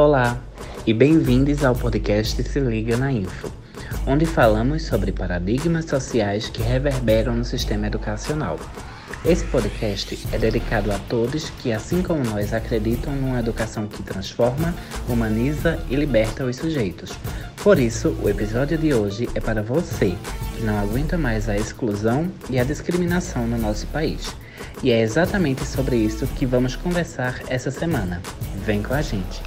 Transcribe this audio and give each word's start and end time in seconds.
Olá 0.00 0.38
e 0.86 0.94
bem-vindos 0.94 1.62
ao 1.62 1.74
podcast 1.74 2.42
Se 2.42 2.58
Liga 2.58 2.96
na 2.96 3.12
Info, 3.12 3.52
onde 4.06 4.24
falamos 4.24 4.84
sobre 4.84 5.12
paradigmas 5.12 5.84
sociais 5.84 6.48
que 6.48 6.62
reverberam 6.62 7.36
no 7.36 7.44
sistema 7.44 7.86
educacional. 7.86 8.58
Esse 9.26 9.44
podcast 9.44 10.26
é 10.32 10.38
dedicado 10.38 10.90
a 10.90 10.98
todos 10.98 11.50
que, 11.50 11.70
assim 11.70 12.00
como 12.00 12.24
nós, 12.24 12.54
acreditam 12.54 13.14
numa 13.14 13.40
educação 13.40 13.86
que 13.86 14.02
transforma, 14.02 14.74
humaniza 15.06 15.78
e 15.90 15.96
liberta 15.96 16.46
os 16.46 16.56
sujeitos. 16.56 17.12
Por 17.62 17.78
isso, 17.78 18.16
o 18.22 18.28
episódio 18.30 18.78
de 18.78 18.94
hoje 18.94 19.28
é 19.34 19.40
para 19.40 19.62
você 19.62 20.16
que 20.56 20.62
não 20.62 20.78
aguenta 20.78 21.18
mais 21.18 21.46
a 21.46 21.58
exclusão 21.58 22.32
e 22.48 22.58
a 22.58 22.64
discriminação 22.64 23.46
no 23.46 23.58
nosso 23.58 23.86
país. 23.88 24.34
E 24.82 24.90
é 24.90 25.02
exatamente 25.02 25.66
sobre 25.66 25.96
isso 25.96 26.26
que 26.26 26.46
vamos 26.46 26.74
conversar 26.74 27.42
essa 27.48 27.70
semana. 27.70 28.22
Vem 28.64 28.82
com 28.82 28.94
a 28.94 29.02
gente! 29.02 29.42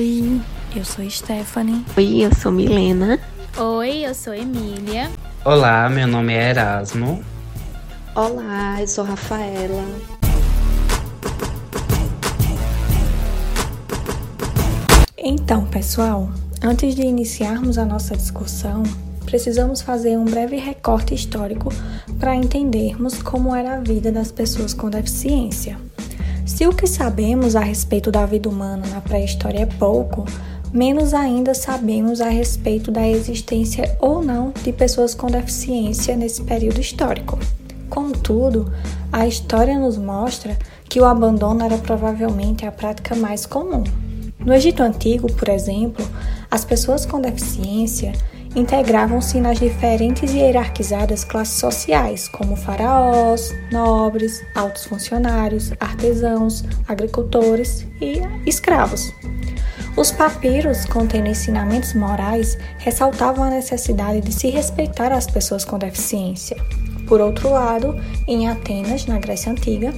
Oi, 0.00 0.40
eu 0.74 0.82
sou 0.82 1.04
Stephanie. 1.10 1.84
Oi, 1.94 2.24
eu 2.24 2.34
sou 2.34 2.50
Milena. 2.50 3.20
Oi, 3.58 4.06
eu 4.06 4.14
sou 4.14 4.32
Emília. 4.32 5.10
Olá, 5.44 5.90
meu 5.90 6.06
nome 6.08 6.32
é 6.32 6.48
Erasmo. 6.48 7.22
Olá, 8.14 8.80
eu 8.80 8.88
sou 8.88 9.04
Rafaela. 9.04 9.84
Então, 15.18 15.66
pessoal, 15.66 16.30
antes 16.62 16.94
de 16.94 17.02
iniciarmos 17.02 17.76
a 17.76 17.84
nossa 17.84 18.16
discussão, 18.16 18.82
precisamos 19.26 19.82
fazer 19.82 20.16
um 20.16 20.24
breve 20.24 20.56
recorte 20.56 21.14
histórico 21.14 21.68
para 22.18 22.34
entendermos 22.34 23.20
como 23.20 23.54
era 23.54 23.74
a 23.74 23.80
vida 23.80 24.10
das 24.10 24.32
pessoas 24.32 24.72
com 24.72 24.88
deficiência. 24.88 25.76
Se 26.50 26.66
o 26.66 26.74
que 26.74 26.86
sabemos 26.86 27.54
a 27.54 27.60
respeito 27.60 28.10
da 28.10 28.26
vida 28.26 28.48
humana 28.48 28.84
na 28.88 29.00
pré-história 29.00 29.60
é 29.60 29.66
pouco, 29.66 30.26
menos 30.72 31.14
ainda 31.14 31.54
sabemos 31.54 32.20
a 32.20 32.28
respeito 32.28 32.90
da 32.90 33.08
existência 33.08 33.96
ou 34.00 34.22
não 34.22 34.52
de 34.62 34.72
pessoas 34.72 35.14
com 35.14 35.28
deficiência 35.28 36.16
nesse 36.16 36.42
período 36.42 36.80
histórico. 36.80 37.38
Contudo, 37.88 38.70
a 39.12 39.28
história 39.28 39.78
nos 39.78 39.96
mostra 39.96 40.58
que 40.84 41.00
o 41.00 41.04
abandono 41.04 41.64
era 41.64 41.78
provavelmente 41.78 42.66
a 42.66 42.72
prática 42.72 43.14
mais 43.14 43.46
comum. 43.46 43.84
No 44.40 44.52
Egito 44.52 44.82
Antigo, 44.82 45.32
por 45.32 45.48
exemplo, 45.48 46.04
as 46.50 46.64
pessoas 46.64 47.06
com 47.06 47.20
deficiência 47.20 48.12
integravam-se 48.54 49.40
nas 49.40 49.58
diferentes 49.58 50.32
e 50.32 50.38
hierarquizadas 50.38 51.24
classes 51.24 51.58
sociais, 51.58 52.28
como 52.28 52.56
faraós, 52.56 53.54
nobres, 53.70 54.42
altos 54.54 54.84
funcionários, 54.84 55.72
artesãos, 55.78 56.64
agricultores 56.88 57.86
e 58.00 58.20
escravos. 58.46 59.12
Os 59.96 60.10
papiros, 60.10 60.84
contendo 60.86 61.28
ensinamentos 61.28 61.94
morais, 61.94 62.56
ressaltavam 62.78 63.44
a 63.44 63.50
necessidade 63.50 64.20
de 64.20 64.32
se 64.32 64.48
respeitar 64.48 65.12
as 65.12 65.26
pessoas 65.26 65.64
com 65.64 65.78
deficiência. 65.78 66.56
Por 67.06 67.20
outro 67.20 67.50
lado, 67.50 68.00
em 68.26 68.48
Atenas, 68.48 69.06
na 69.06 69.18
Grécia 69.18 69.50
Antiga, 69.50 69.92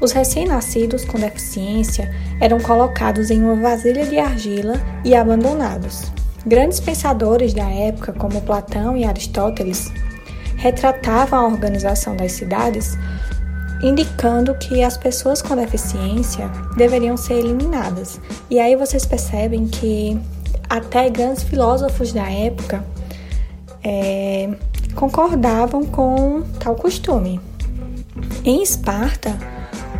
os 0.00 0.12
recém-nascidos 0.12 1.04
com 1.04 1.18
deficiência 1.18 2.14
eram 2.40 2.58
colocados 2.58 3.30
em 3.30 3.42
uma 3.42 3.56
vasilha 3.56 4.06
de 4.06 4.18
argila 4.18 4.80
e 5.04 5.14
abandonados. 5.14 6.10
Grandes 6.46 6.78
pensadores 6.78 7.52
da 7.52 7.68
época, 7.68 8.12
como 8.12 8.40
Platão 8.40 8.96
e 8.96 9.04
Aristóteles, 9.04 9.90
retratavam 10.56 11.40
a 11.40 11.46
organização 11.48 12.16
das 12.16 12.32
cidades, 12.32 12.96
indicando 13.82 14.54
que 14.54 14.82
as 14.82 14.96
pessoas 14.96 15.42
com 15.42 15.56
deficiência 15.56 16.48
deveriam 16.76 17.16
ser 17.16 17.34
eliminadas. 17.34 18.20
E 18.48 18.60
aí 18.60 18.76
vocês 18.76 19.04
percebem 19.04 19.66
que 19.66 20.16
até 20.70 21.10
grandes 21.10 21.42
filósofos 21.42 22.12
da 22.12 22.30
época 22.30 22.84
é, 23.82 24.54
concordavam 24.94 25.84
com 25.84 26.42
tal 26.60 26.76
costume. 26.76 27.40
Em 28.44 28.62
Esparta, 28.62 29.36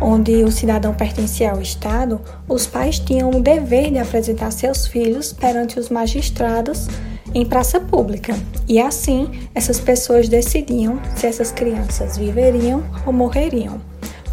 onde 0.01 0.43
o 0.43 0.51
cidadão 0.51 0.93
pertencia 0.93 1.51
ao 1.51 1.61
Estado, 1.61 2.21
os 2.47 2.65
pais 2.65 2.99
tinham 2.99 3.29
o 3.29 3.41
dever 3.41 3.91
de 3.91 3.97
apresentar 3.97 4.51
seus 4.51 4.87
filhos 4.87 5.33
perante 5.33 5.79
os 5.79 5.89
magistrados 5.89 6.87
em 7.33 7.45
praça 7.45 7.79
pública, 7.79 8.35
e 8.67 8.79
assim 8.79 9.29
essas 9.53 9.79
pessoas 9.79 10.29
decidiam 10.29 10.99
se 11.15 11.27
essas 11.27 11.51
crianças 11.51 12.17
viveriam 12.17 12.83
ou 13.05 13.13
morreriam. 13.13 13.81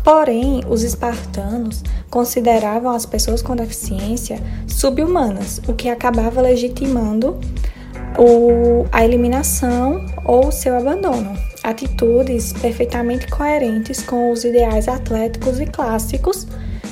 Porém, 0.03 0.61
os 0.69 0.83
espartanos 0.83 1.83
consideravam 2.11 2.93
as 2.93 3.07
pessoas 3.07 3.41
com 3.41 3.57
deficiência 3.57 4.39
subhumanas, 4.67 5.61
o 5.67 5.73
que 5.73 5.89
acabava 5.89 6.43
legitimando 6.43 7.39
o, 8.19 8.87
a 8.93 9.05
eliminação 9.05 10.05
ou 10.25 10.53
seu 10.53 10.77
abandono 10.77 11.54
atitudes 11.65 12.53
perfeitamente 12.53 13.27
coerentes 13.27 14.03
com 14.03 14.31
os 14.31 14.45
ideais 14.45 14.87
atléticos 14.87 15.59
e 15.59 15.67
clássicos 15.67 16.47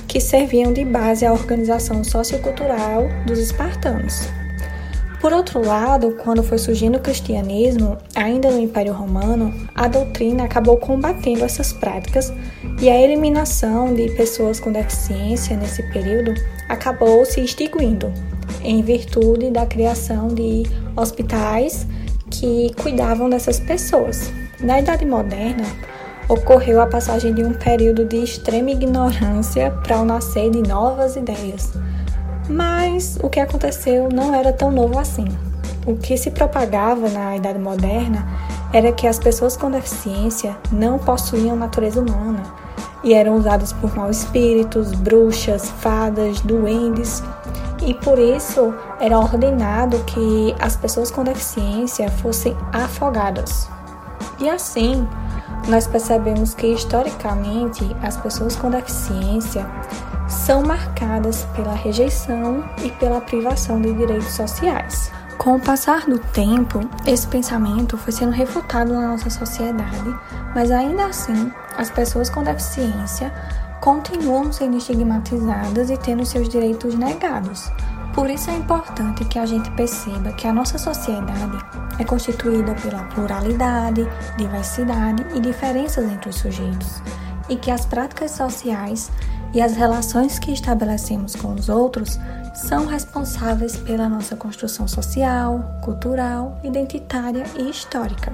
que 0.09 0.19
serviam 0.19 0.73
de 0.73 0.85
base 0.85 1.27
à 1.27 1.33
organização 1.33 2.03
sociocultural 2.03 3.07
dos 3.27 3.39
espartanos. 3.39 4.29
Por 5.21 5.33
outro 5.33 5.65
lado, 5.65 6.17
quando 6.25 6.43
foi 6.43 6.59
surgindo 6.59 6.99
o 6.99 7.01
cristianismo, 7.01 7.97
ainda 8.15 8.51
no 8.51 8.59
Império 8.59 8.93
Romano, 8.93 9.55
a 9.75 9.87
doutrina 9.87 10.45
acabou 10.45 10.79
combatendo 10.79 11.45
essas 11.45 11.73
práticas 11.73 12.33
e 12.81 12.91
a 12.91 13.01
eliminação 13.01 13.95
de 13.95 14.11
pessoas 14.17 14.59
com 14.59 14.73
deficiência 14.73 15.57
nesse 15.57 15.83
período 15.93 16.35
acabou 16.69 17.25
se 17.25 17.41
extinguindo, 17.41 18.13
em 18.65 18.83
virtude 18.83 19.51
da 19.51 19.65
criação 19.65 20.29
de 20.29 20.65
hospitais 20.97 21.87
que 22.29 22.75
cuidavam 22.83 23.31
dessas 23.31 23.61
pessoas. 23.61 24.42
Na 24.63 24.79
Idade 24.79 25.05
Moderna, 25.05 25.67
ocorreu 26.29 26.81
a 26.81 26.87
passagem 26.87 27.35
de 27.35 27.43
um 27.43 27.53
período 27.53 28.05
de 28.05 28.19
extrema 28.23 28.71
ignorância 28.71 29.73
para 29.83 29.99
o 29.99 30.05
nascer 30.05 30.51
de 30.51 30.63
novas 30.63 31.17
ideias. 31.17 31.73
Mas 32.49 33.19
o 33.21 33.29
que 33.29 33.41
aconteceu 33.41 34.09
não 34.09 34.33
era 34.33 34.53
tão 34.53 34.71
novo 34.71 35.01
assim. 35.01 35.25
O 35.85 35.97
que 35.97 36.17
se 36.17 36.31
propagava 36.31 37.09
na 37.09 37.37
Idade 37.37 37.59
Moderna 37.59 38.25
era 38.73 38.93
que 38.93 39.09
as 39.09 39.19
pessoas 39.19 39.57
com 39.57 39.69
deficiência 39.69 40.57
não 40.71 40.97
possuíam 40.97 41.57
natureza 41.57 42.01
humana 42.01 42.45
e 43.03 43.15
eram 43.15 43.35
usadas 43.35 43.73
por 43.73 43.97
maus 43.97 44.19
espíritos, 44.19 44.93
bruxas, 44.93 45.71
fadas, 45.81 46.41
duendes, 46.41 47.21
e 47.85 47.95
por 47.95 48.17
isso 48.17 48.73
era 49.01 49.19
ordenado 49.19 49.99
que 50.05 50.55
as 50.61 50.77
pessoas 50.77 51.11
com 51.11 51.25
deficiência 51.25 52.09
fossem 52.09 52.57
afogadas. 52.73 53.69
E 54.43 54.51
assim, 54.51 55.07
nós 55.69 55.87
percebemos 55.87 56.53
que 56.53 56.67
historicamente 56.67 57.97
as 58.03 58.17
pessoas 58.17 58.57
com 58.57 58.71
deficiência 58.71 59.65
são 60.29 60.65
marcadas 60.65 61.45
pela 61.55 61.73
rejeição 61.73 62.65
e 62.83 62.91
pela 62.91 63.21
privação 63.21 63.81
de 63.81 63.93
direitos 63.95 64.33
sociais. 64.33 65.13
Com 65.39 65.55
o 65.55 65.61
passar 65.61 66.07
do 66.07 66.19
tempo, 66.19 66.81
esse 67.07 67.27
pensamento 67.29 67.97
foi 67.97 68.13
sendo 68.13 68.33
refutado 68.33 68.93
na 68.93 69.13
nossa 69.13 69.31
sociedade, 69.31 70.13
mas 70.53 70.73
ainda 70.73 71.07
assim, 71.07 71.53
as 71.79 71.89
pessoas 71.89 72.29
com 72.29 72.43
deficiência 72.43 73.33
continuam 73.81 74.53
sendo 74.53 74.77
estigmatizadas 74.77 75.89
e 75.89 75.97
tendo 75.97 76.27
seus 76.27 76.49
direitos 76.49 76.97
negados, 76.97 77.71
por 78.15 78.29
isso 78.29 78.51
é 78.51 78.57
importante 78.57 79.25
que 79.25 79.39
a 79.39 79.47
gente 79.47 79.71
perceba 79.71 80.33
que 80.33 80.47
a 80.47 80.53
nossa 80.53 80.77
sociedade 80.77 81.59
é 81.99 82.05
constituída 82.05 82.75
pela 82.75 83.05
pluralidade, 83.05 84.07
diversidade 84.37 85.25
e 85.35 85.41
diferenças 85.41 86.05
entre 86.05 86.29
os 86.29 86.37
sujeitos, 86.37 87.03
e 87.49 87.57
que 87.57 87.71
as 87.71 87.87
práticas 87.87 88.33
sociais 88.33 89.11
e 89.55 89.61
as 89.61 89.75
relações 89.75 90.39
que 90.39 90.53
estabelecemos 90.53 91.35
com 91.35 91.55
os 91.55 91.69
outros 91.69 92.19
são 92.55 92.87
responsáveis 92.87 93.77
pela 93.77 94.09
nossa 94.09 94.37
construção 94.37 94.87
social, 94.87 95.79
cultural, 95.83 96.59
identitária 96.63 97.45
e 97.59 97.71
histórica. 97.71 98.33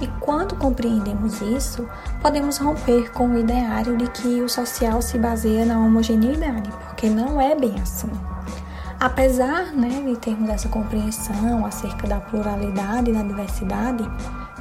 E 0.00 0.08
quando 0.20 0.56
compreendemos 0.56 1.40
isso, 1.40 1.88
podemos 2.20 2.58
romper 2.58 3.12
com 3.12 3.28
o 3.28 3.38
ideário 3.38 3.96
de 3.96 4.08
que 4.08 4.42
o 4.42 4.48
social 4.48 5.00
se 5.00 5.18
baseia 5.18 5.64
na 5.64 5.78
homogeneidade, 5.78 6.68
porque 6.88 7.08
não 7.08 7.40
é 7.40 7.54
bem 7.54 7.74
assim. 7.80 8.10
Apesar 9.04 9.66
né, 9.76 10.02
de 10.02 10.16
termos 10.16 10.48
essa 10.48 10.66
compreensão 10.66 11.66
acerca 11.66 12.08
da 12.08 12.20
pluralidade 12.20 13.10
e 13.10 13.12
da 13.12 13.22
diversidade, 13.22 14.02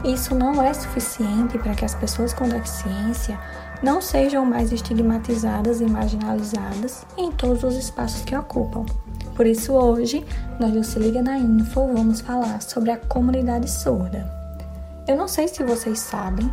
isso 0.04 0.36
não 0.36 0.62
é 0.62 0.74
suficiente 0.74 1.57
para 1.57 1.74
que 1.74 1.86
as 1.86 1.95
pessoas 1.95 2.34
com 2.34 2.50
deficiência 2.50 3.40
não 3.81 4.01
sejam 4.01 4.45
mais 4.45 4.74
estigmatizadas 4.74 5.80
e 5.80 5.86
marginalizadas 5.86 7.06
em 7.18 7.31
todos 7.31 7.63
os 7.63 7.78
espaços 7.78 8.25
que 8.25 8.36
ocupam. 8.36 8.86
Por 9.34 9.48
isso, 9.48 9.72
hoje, 9.72 10.25
nós 10.60 10.74
do 10.74 10.84
Se 10.84 11.00
Liga 11.00 11.22
na 11.22 11.38
Info 11.38 11.88
vamos 11.94 12.19
falar 12.19 12.62
sobre 12.62 12.92
a 12.92 12.98
comunidade 12.98 13.72
surda. 13.72 14.30
Eu 15.07 15.16
não 15.16 15.30
sei 15.30 15.48
se 15.48 15.63
vocês 15.63 16.00
sabem, 16.00 16.51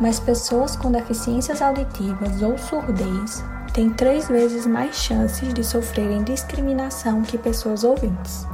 mas 0.00 0.20
pessoas 0.20 0.76
com 0.76 0.92
deficiências 0.92 1.60
auditivas 1.60 2.40
ou 2.40 2.56
surdez 2.56 3.42
têm 3.72 3.90
três 3.90 4.28
vezes 4.28 4.66
mais 4.66 4.96
chances 4.96 5.52
de 5.52 5.64
sofrerem 5.64 6.22
discriminação 6.22 7.22
que 7.22 7.38
pessoas 7.38 7.84
ouvintes. 7.84 8.46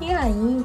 E 0.00 0.12
aí, 0.12 0.64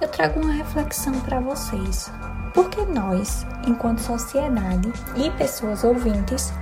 eu 0.00 0.08
trago 0.08 0.40
uma 0.40 0.52
reflexão 0.52 1.18
para 1.20 1.40
vocês. 1.40 2.10
Por 2.52 2.68
que 2.68 2.84
nós, 2.84 3.46
enquanto 3.66 4.00
sociedade 4.00 4.92
e 5.16 5.30
pessoas 5.30 5.84
ouvintes, 5.84 6.52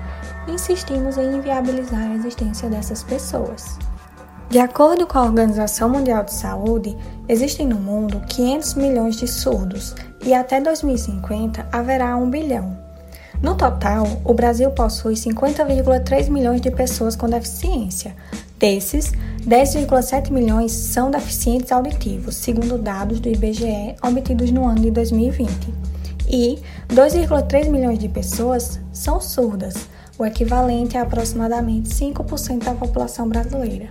insistimos 0.47 1.17
em 1.17 1.37
inviabilizar 1.37 2.11
a 2.11 2.15
existência 2.15 2.69
dessas 2.69 3.03
pessoas? 3.03 3.79
De 4.51 4.59
acordo 4.59 5.07
com 5.07 5.19
a 5.19 5.23
Organização 5.23 5.89
Mundial 5.89 6.25
de 6.25 6.35
Saúde, 6.35 6.97
existem 7.29 7.67
no 7.69 7.77
mundo 7.77 8.21
500 8.29 8.75
milhões 8.75 9.17
de 9.17 9.29
surdos 9.29 9.95
e 10.25 10.35
até 10.35 10.61
2050 10.61 11.69
haverá 11.71 12.17
1 12.17 12.31
bilhão. 12.31 12.80
No 13.43 13.55
total, 13.55 14.07
o 14.25 14.35
Brasil 14.35 14.71
possui 14.71 15.15
50,3 15.15 16.29
milhões 16.29 16.61
de 16.61 16.71
pessoas 16.71 17.17
com 17.17 17.29
deficiência. 17.29 18.15
Desses, 18.59 19.13
10,7 19.47 20.31
milhões 20.31 20.73
são 20.73 21.11
deficientes 21.11 21.73
auditivos, 21.73 22.37
segundo 22.37 22.77
dados 22.77 23.19
do 23.19 23.29
IBGE 23.31 23.97
obtidos 24.03 24.51
no 24.51 24.67
ano 24.67 24.81
de 24.81 24.91
2020. 24.91 25.73
E 26.29 26.59
2,3 26.89 27.71
milhões 27.71 27.99
de 27.99 28.09
pessoas 28.09 28.79
são 28.93 29.19
surdas, 29.21 29.89
o 30.19 30.27
equivalente 30.27 30.99
a 30.99 31.03
aproximadamente 31.03 31.89
5% 31.89 32.65
da 32.65 32.75
população 32.75 33.27
brasileira. 33.27 33.89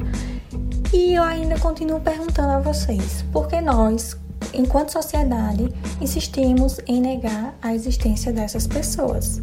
E 0.94 1.16
eu 1.16 1.24
ainda 1.24 1.58
continuo 1.58 2.00
perguntando 2.00 2.52
a 2.52 2.60
vocês, 2.60 3.26
por 3.32 3.48
que 3.48 3.60
nós, 3.60 4.16
enquanto 4.54 4.92
sociedade, 4.92 5.70
insistimos 6.02 6.80
em 6.88 7.02
negar 7.02 7.56
a 7.62 7.74
existência 7.74 8.32
dessas 8.32 8.68
pessoas? 8.68 9.40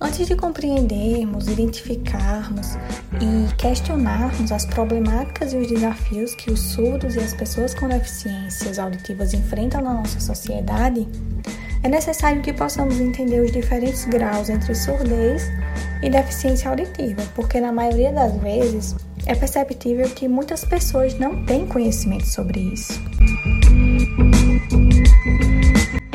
Antes 0.00 0.26
de 0.26 0.34
compreendermos, 0.34 1.46
identificarmos 1.46 2.78
e 3.20 3.54
questionarmos 3.56 4.50
as 4.50 4.64
problemáticas 4.64 5.52
e 5.52 5.58
os 5.58 5.68
desafios 5.68 6.34
que 6.34 6.50
os 6.50 6.58
surdos 6.58 7.16
e 7.16 7.18
as 7.18 7.34
pessoas 7.34 7.74
com 7.74 7.86
deficiências 7.86 8.78
auditivas 8.78 9.34
enfrentam 9.34 9.82
na 9.82 9.92
nossa 9.92 10.18
sociedade, 10.18 11.06
é 11.82 11.88
necessário 11.88 12.40
que 12.40 12.52
possamos 12.52 12.98
entender 12.98 13.40
os 13.40 13.52
diferentes 13.52 14.04
graus 14.06 14.48
entre 14.48 14.74
surdez 14.74 15.50
e 16.02 16.08
deficiência 16.08 16.70
auditiva, 16.70 17.22
porque 17.34 17.60
na 17.60 17.72
maioria 17.72 18.12
das 18.12 18.34
vezes 18.36 18.96
é 19.26 19.34
perceptível 19.34 20.08
que 20.10 20.28
muitas 20.28 20.64
pessoas 20.64 21.18
não 21.18 21.44
têm 21.44 21.66
conhecimento 21.66 22.26
sobre 22.26 22.60
isso. 22.60 23.00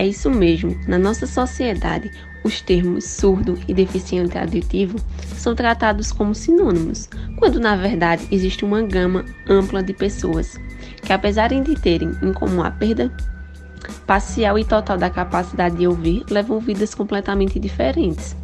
É 0.06 0.07
isso 0.07 0.30
mesmo. 0.30 0.80
Na 0.88 1.00
nossa 1.00 1.25
sociedade, 1.25 2.12
os 2.44 2.62
termos 2.62 3.06
surdo 3.06 3.57
e 3.68 3.74
deficiente 3.74 4.38
auditivo 4.38 5.00
são 5.36 5.56
tratados 5.56 6.12
como 6.12 6.36
sinônimos, 6.36 7.10
quando 7.40 7.60
na 7.60 7.75
verdade 7.75 8.28
existe 8.31 8.63
uma 8.63 8.84
gama 8.84 9.25
ampla 9.50 9.81
de 9.81 9.94
pessoas 9.94 10.60
que, 11.02 11.12
apesar 11.12 11.48
de 11.48 11.74
terem 11.74 12.12
em 12.22 12.31
comum 12.31 12.62
a 12.62 12.69
perda 12.69 13.12
parcial 14.06 14.60
e 14.60 14.63
total 14.63 14.96
da 14.96 15.10
capacidade 15.10 15.75
de 15.78 15.88
ouvir, 15.88 16.24
levam 16.30 16.60
vidas 16.60 16.94
completamente 16.94 17.60
diferentes. 17.60 18.36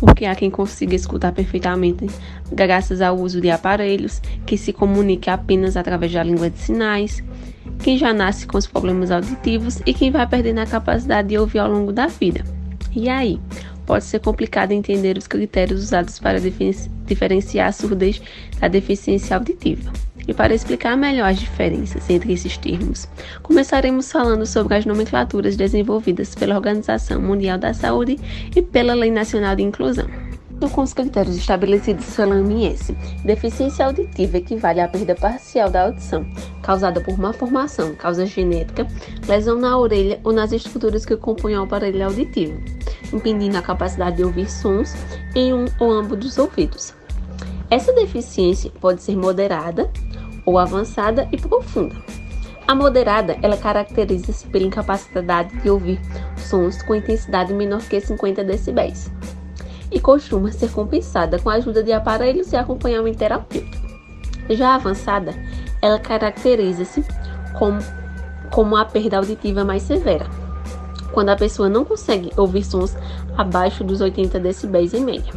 Porque 0.00 0.24
há 0.24 0.34
quem 0.34 0.50
consiga 0.50 0.96
escutar 0.96 1.30
perfeitamente 1.32 2.06
graças 2.50 3.02
ao 3.02 3.18
uso 3.18 3.38
de 3.38 3.50
aparelhos, 3.50 4.20
que 4.46 4.56
se 4.56 4.72
comunique 4.72 5.28
apenas 5.28 5.76
através 5.76 6.10
da 6.10 6.22
língua 6.22 6.48
de 6.48 6.58
sinais, 6.58 7.22
quem 7.82 7.98
já 7.98 8.10
nasce 8.14 8.46
com 8.46 8.56
os 8.56 8.66
problemas 8.66 9.10
auditivos 9.10 9.82
e 9.84 9.92
quem 9.92 10.10
vai 10.10 10.26
perdendo 10.26 10.60
a 10.60 10.66
capacidade 10.66 11.28
de 11.28 11.36
ouvir 11.36 11.58
ao 11.58 11.70
longo 11.70 11.92
da 11.92 12.06
vida. 12.06 12.42
E 12.96 13.10
aí? 13.10 13.38
Pode 13.84 14.04
ser 14.04 14.20
complicado 14.20 14.72
entender 14.72 15.18
os 15.18 15.26
critérios 15.26 15.82
usados 15.82 16.18
para 16.18 16.38
diferenciar 17.06 17.68
a 17.68 17.72
surdez 17.72 18.22
da 18.58 18.68
deficiência 18.68 19.36
auditiva. 19.36 19.92
E 20.30 20.32
para 20.32 20.54
explicar 20.54 20.96
melhor 20.96 21.28
as 21.28 21.40
diferenças 21.40 22.08
entre 22.08 22.32
esses 22.32 22.56
termos, 22.56 23.08
começaremos 23.42 24.12
falando 24.12 24.46
sobre 24.46 24.76
as 24.76 24.86
nomenclaturas 24.86 25.56
desenvolvidas 25.56 26.36
pela 26.36 26.54
Organização 26.54 27.20
Mundial 27.20 27.58
da 27.58 27.74
Saúde 27.74 28.16
e 28.54 28.62
pela 28.62 28.94
Lei 28.94 29.10
Nacional 29.10 29.56
de 29.56 29.64
Inclusão 29.64 30.06
com 30.72 30.82
os 30.82 30.92
critérios 30.92 31.36
estabelecidos 31.36 32.14
pela 32.14 32.36
OMS. 32.36 32.94
Deficiência 33.24 33.86
auditiva 33.86 34.36
equivale 34.36 34.80
à 34.80 34.86
perda 34.86 35.14
parcial 35.14 35.70
da 35.70 35.86
audição, 35.86 36.24
causada 36.62 37.00
por 37.00 37.18
má 37.18 37.32
formação, 37.32 37.94
causa 37.96 38.26
genética, 38.26 38.86
lesão 39.26 39.58
na 39.58 39.76
orelha 39.78 40.20
ou 40.22 40.34
nas 40.34 40.52
estruturas 40.52 41.06
que 41.06 41.16
compõem 41.16 41.56
o 41.56 41.62
aparelho 41.62 42.04
auditivo, 42.04 42.60
impedindo 43.12 43.56
a 43.56 43.62
capacidade 43.62 44.18
de 44.18 44.24
ouvir 44.24 44.48
sons 44.50 44.94
em 45.34 45.54
um 45.54 45.64
ou 45.80 45.90
ambos 45.90 46.18
dos 46.18 46.36
ouvidos. 46.36 46.94
Essa 47.70 47.92
deficiência 47.92 48.70
pode 48.80 49.00
ser 49.02 49.16
moderada 49.16 49.90
ou 50.44 50.58
avançada 50.58 51.28
e 51.32 51.36
profunda. 51.36 51.96
A 52.66 52.74
moderada, 52.74 53.36
ela 53.42 53.56
caracteriza-se 53.56 54.46
pela 54.46 54.66
incapacidade 54.66 55.56
de 55.60 55.68
ouvir 55.68 56.00
sons 56.36 56.82
com 56.82 56.94
intensidade 56.94 57.52
menor 57.52 57.80
que 57.80 58.00
50 58.00 58.44
decibéis 58.44 59.10
e 59.90 59.98
costuma 59.98 60.52
ser 60.52 60.70
compensada 60.70 61.38
com 61.38 61.50
a 61.50 61.54
ajuda 61.54 61.82
de 61.82 61.92
aparelhos 61.92 62.52
e 62.52 62.56
acompanhamento 62.56 63.18
terapêutico. 63.18 63.88
Já 64.48 64.74
avançada, 64.74 65.34
ela 65.82 65.98
caracteriza-se 65.98 67.04
como, 67.58 67.80
como 68.50 68.76
a 68.76 68.84
perda 68.84 69.18
auditiva 69.18 69.64
mais 69.64 69.82
severa, 69.82 70.26
quando 71.12 71.30
a 71.30 71.36
pessoa 71.36 71.68
não 71.68 71.84
consegue 71.84 72.30
ouvir 72.36 72.64
sons 72.64 72.96
abaixo 73.36 73.82
dos 73.82 74.00
80 74.00 74.38
decibéis 74.38 74.94
em 74.94 75.04
média, 75.04 75.32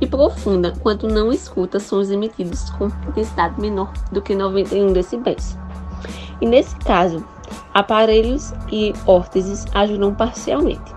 e 0.00 0.06
profunda 0.06 0.72
quando 0.80 1.08
não 1.08 1.32
escuta 1.32 1.78
sons 1.78 2.10
emitidos 2.10 2.70
com 2.70 2.86
intensidade 3.08 3.60
menor 3.60 3.92
do 4.10 4.22
que 4.22 4.34
91 4.34 4.92
decibéis. 4.92 5.58
E 6.40 6.46
nesse 6.46 6.74
caso, 6.76 7.24
aparelhos 7.74 8.52
e 8.70 8.92
órteses 9.06 9.66
ajudam 9.74 10.14
parcialmente. 10.14 10.94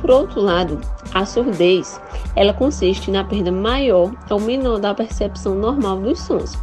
Por 0.00 0.10
outro 0.10 0.40
lado, 0.40 0.80
a 1.12 1.26
surdez, 1.26 2.00
ela 2.36 2.54
consiste 2.54 3.10
na 3.10 3.24
perda 3.24 3.50
maior 3.50 4.10
ou 4.30 4.40
menor 4.40 4.78
da 4.78 4.94
percepção 4.94 5.54
normal 5.54 5.98
dos 5.98 6.20
sons. 6.20 6.56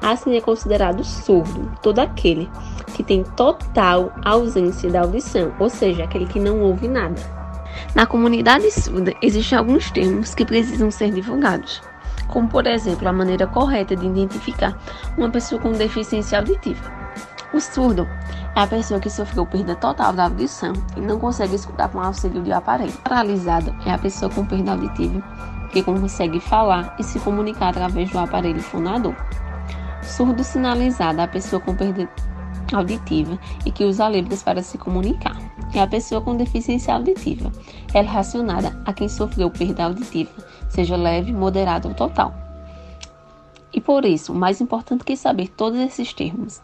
Assim 0.00 0.36
é 0.36 0.40
considerado 0.40 1.02
surdo 1.02 1.72
todo 1.82 1.98
aquele 1.98 2.48
que 2.94 3.02
tem 3.02 3.24
total 3.24 4.12
ausência 4.24 4.88
da 4.90 5.00
audição, 5.00 5.52
ou 5.58 5.68
seja, 5.68 6.04
aquele 6.04 6.26
que 6.26 6.38
não 6.38 6.60
ouve 6.60 6.86
nada. 6.86 7.37
Na 7.94 8.06
comunidade 8.06 8.70
surda, 8.70 9.12
existem 9.22 9.58
alguns 9.58 9.90
termos 9.90 10.34
que 10.34 10.44
precisam 10.44 10.90
ser 10.90 11.10
divulgados, 11.10 11.82
como 12.28 12.48
por 12.48 12.66
exemplo 12.66 13.08
a 13.08 13.12
maneira 13.12 13.46
correta 13.46 13.96
de 13.96 14.06
identificar 14.06 14.78
uma 15.16 15.30
pessoa 15.30 15.60
com 15.60 15.72
deficiência 15.72 16.38
auditiva. 16.38 16.92
O 17.52 17.60
surdo 17.60 18.06
é 18.54 18.60
a 18.60 18.66
pessoa 18.66 19.00
que 19.00 19.08
sofreu 19.08 19.46
perda 19.46 19.74
total 19.74 20.12
da 20.12 20.24
audição 20.24 20.72
e 20.96 21.00
não 21.00 21.18
consegue 21.18 21.54
escutar 21.54 21.88
com 21.88 22.00
auxílio 22.00 22.42
de 22.42 22.52
aparelho. 22.52 22.92
Paralisado 23.04 23.74
é 23.86 23.90
a 23.90 23.98
pessoa 23.98 24.30
com 24.30 24.44
perda 24.44 24.72
auditiva 24.72 25.22
que 25.72 25.82
consegue 25.82 26.40
falar 26.40 26.94
e 26.98 27.02
se 27.02 27.18
comunicar 27.20 27.70
através 27.70 28.10
do 28.10 28.18
aparelho 28.18 28.62
fonador. 28.62 29.14
Surdo 30.02 30.42
sinalizado 30.44 31.20
é 31.20 31.24
a 31.24 31.28
pessoa 31.28 31.60
com 31.60 31.74
perda 31.74 32.08
auditiva 32.72 33.38
e 33.64 33.70
que 33.70 33.84
usa 33.84 34.08
letras 34.08 34.42
para 34.42 34.62
se 34.62 34.76
comunicar. 34.76 35.36
É 35.74 35.80
a 35.80 35.86
pessoa 35.86 36.20
com 36.20 36.36
deficiência 36.36 36.94
auditiva. 36.94 37.52
É 37.92 38.00
relacionada 38.00 38.80
a 38.84 38.92
quem 38.92 39.08
sofreu 39.08 39.50
perda 39.50 39.84
auditiva, 39.84 40.30
seja 40.68 40.96
leve, 40.96 41.32
moderada 41.32 41.88
ou 41.88 41.94
total. 41.94 42.34
E 43.72 43.80
por 43.80 44.04
isso, 44.04 44.34
mais 44.34 44.60
importante 44.60 45.04
que 45.04 45.16
saber 45.16 45.48
todos 45.48 45.78
esses 45.78 46.12
termos 46.12 46.60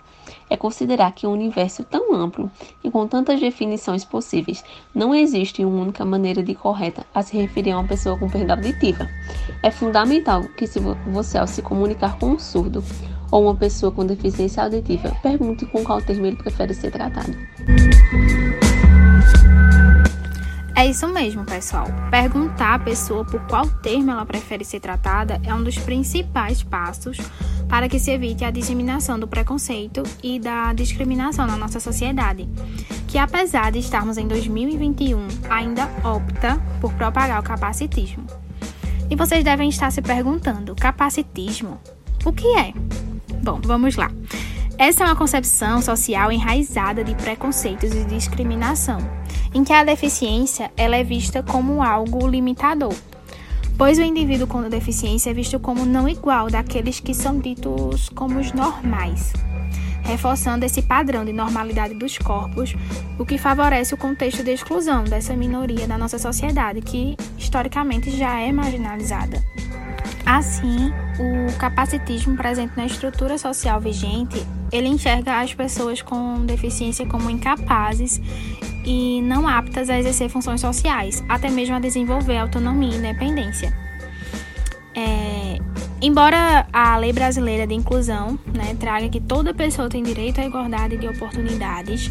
é 0.49 0.57
considerar 0.57 1.13
que 1.13 1.27
um 1.27 1.33
universo 1.33 1.85
tão 1.85 2.15
amplo 2.15 2.51
e 2.83 2.91
com 2.91 3.07
tantas 3.07 3.41
definições 3.41 4.05
possíveis, 4.05 4.65
não 4.95 5.15
existe 5.15 5.65
uma 5.65 5.83
única 5.83 6.05
maneira 6.05 6.43
de 6.43 6.55
correta 6.55 7.05
a 7.15 7.23
se 7.23 7.37
referir 7.37 7.73
a 7.73 7.79
uma 7.79 7.89
pessoa 7.89 8.19
com 8.19 8.29
perda 8.29 8.55
auditiva. 8.55 9.09
É 9.63 9.71
fundamental 9.71 10.43
que 10.57 10.67
se 10.67 10.81
você 10.81 11.39
ao 11.39 11.47
se 11.47 11.63
comunicar 11.63 12.19
com 12.19 12.31
um 12.31 12.39
surdo 12.39 12.83
ou 13.31 13.45
uma 13.45 13.55
pessoa 13.55 13.91
com 13.91 14.07
deficiência 14.07 14.63
auditiva, 14.63 15.15
pergunte 15.23 15.67
com 15.67 15.83
qual 15.83 16.01
termo 16.01 16.27
ele 16.27 16.37
prefere 16.37 16.73
ser 16.73 16.91
tratado. 16.91 17.35
É 20.77 20.87
isso 20.87 21.07
mesmo, 21.07 21.45
pessoal. 21.45 21.87
Perguntar 22.11 22.75
à 22.75 22.79
pessoa 22.79 23.25
por 23.25 23.41
qual 23.47 23.67
termo 23.67 24.11
ela 24.11 24.27
prefere 24.27 24.65
ser 24.65 24.81
tratada 24.81 25.41
é 25.45 25.55
um 25.55 25.63
dos 25.63 25.79
principais 25.79 26.65
passos 26.65 27.19
para 27.69 27.89
que 27.89 27.99
se 27.99 28.11
evite 28.11 28.45
a 28.45 28.51
disseminação 28.51 29.19
do 29.19 29.29
preconceito 29.29 30.03
e 30.23 30.41
da 30.41 30.73
discriminação 30.73 31.47
na 31.47 31.57
nossa 31.57 31.79
sociedade, 31.79 32.49
que 33.07 33.19
apesar 33.19 33.71
de 33.71 33.79
estarmos 33.79 34.19
em 34.19 34.27
2021, 34.27 35.29
ainda 35.49 35.89
opta 36.05 36.61
por 36.81 36.93
propagar 36.95 37.41
o 37.41 37.45
capacitismo. 37.45 38.27
E 39.09 39.17
vocês 39.17 39.45
devem 39.45 39.69
estar 39.69 39.93
se 39.93 40.03
perguntando: 40.03 40.75
capacitismo? 40.75 41.81
O 42.25 42.33
que 42.33 42.49
é? 42.57 42.73
Bom, 43.43 43.61
vamos 43.63 43.97
lá. 43.97 44.11
Essa 44.77 45.05
é 45.05 45.07
uma 45.07 45.17
concepção 45.17 45.81
social 45.81 46.33
enraizada 46.33 47.05
de 47.05 47.15
preconceitos 47.15 47.93
e 47.95 48.05
discriminação 48.05 48.99
em 49.55 49.63
que 49.63 49.73
a 49.73 49.85
deficiência 49.85 50.73
ela 50.77 50.97
é 50.97 51.05
vista 51.05 51.45
como 51.45 51.81
algo 51.81 52.27
limitador, 52.27 52.93
pois 53.79 53.99
o 53.99 54.03
indivíduo 54.03 54.49
com 54.49 54.69
deficiência 54.69 55.31
é 55.31 55.35
visto 55.35 55.61
como 55.61 55.87
não 55.87 56.09
igual 56.09 56.51
daqueles 56.51 56.99
que 56.99 57.15
são 57.15 57.39
ditos 57.39 58.09
como 58.11 58.41
os 58.41 58.53
normais, 58.53 59.33
reforçando 60.03 60.65
esse 60.65 60.83
padrão 60.83 61.25
de 61.25 61.33
normalidade 61.33 61.95
dos 61.95 62.19
corpos, 62.19 62.75
o 63.17 63.25
que 63.25 63.39
favorece 63.39 63.95
o 63.95 63.99
contexto 63.99 64.43
de 64.43 64.51
exclusão 64.51 65.05
dessa 65.05 65.37
minoria 65.37 65.87
da 65.87 65.97
nossa 65.97 66.19
sociedade, 66.19 66.81
que 66.81 67.17
historicamente 67.39 68.11
já 68.11 68.41
é 68.41 68.51
marginalizada. 68.51 69.41
Assim, 70.27 70.93
o 71.19 71.57
capacitismo 71.59 72.37
presente 72.37 72.73
na 72.77 72.87
estrutura 72.87 73.39
social 73.39 73.81
vigente, 73.81 74.45
ele 74.75 74.89
enxerga 74.89 75.41
as 75.41 75.55
pessoas 75.55 76.03
com 76.03 76.45
deficiência 76.45 77.07
como 77.07 77.31
incapazes 77.31 78.21
e 78.85 79.23
não 79.23 79.47
aptas 79.47 79.89
a 79.89 79.99
exercer 79.99 80.29
funções 80.29 80.61
sociais, 80.61 81.23
até 81.29 81.49
mesmo 81.49 81.77
a 81.77 81.79
desenvolver 81.79 82.39
autonomia 82.39 82.93
e 82.93 82.97
independência. 82.97 83.73
É, 84.97 85.59
embora 86.03 86.67
a 86.73 86.97
lei 86.97 87.13
brasileira 87.13 87.67
de 87.67 87.75
inclusão 87.75 88.39
né, 88.53 88.77
traga 88.79 89.09
que 89.09 89.21
toda 89.21 89.55
pessoa 89.55 89.89
tem 89.89 90.03
direito 90.03 90.41
à 90.41 90.45
igualdade 90.45 90.97
de 90.97 91.07
oportunidades, 91.07 92.11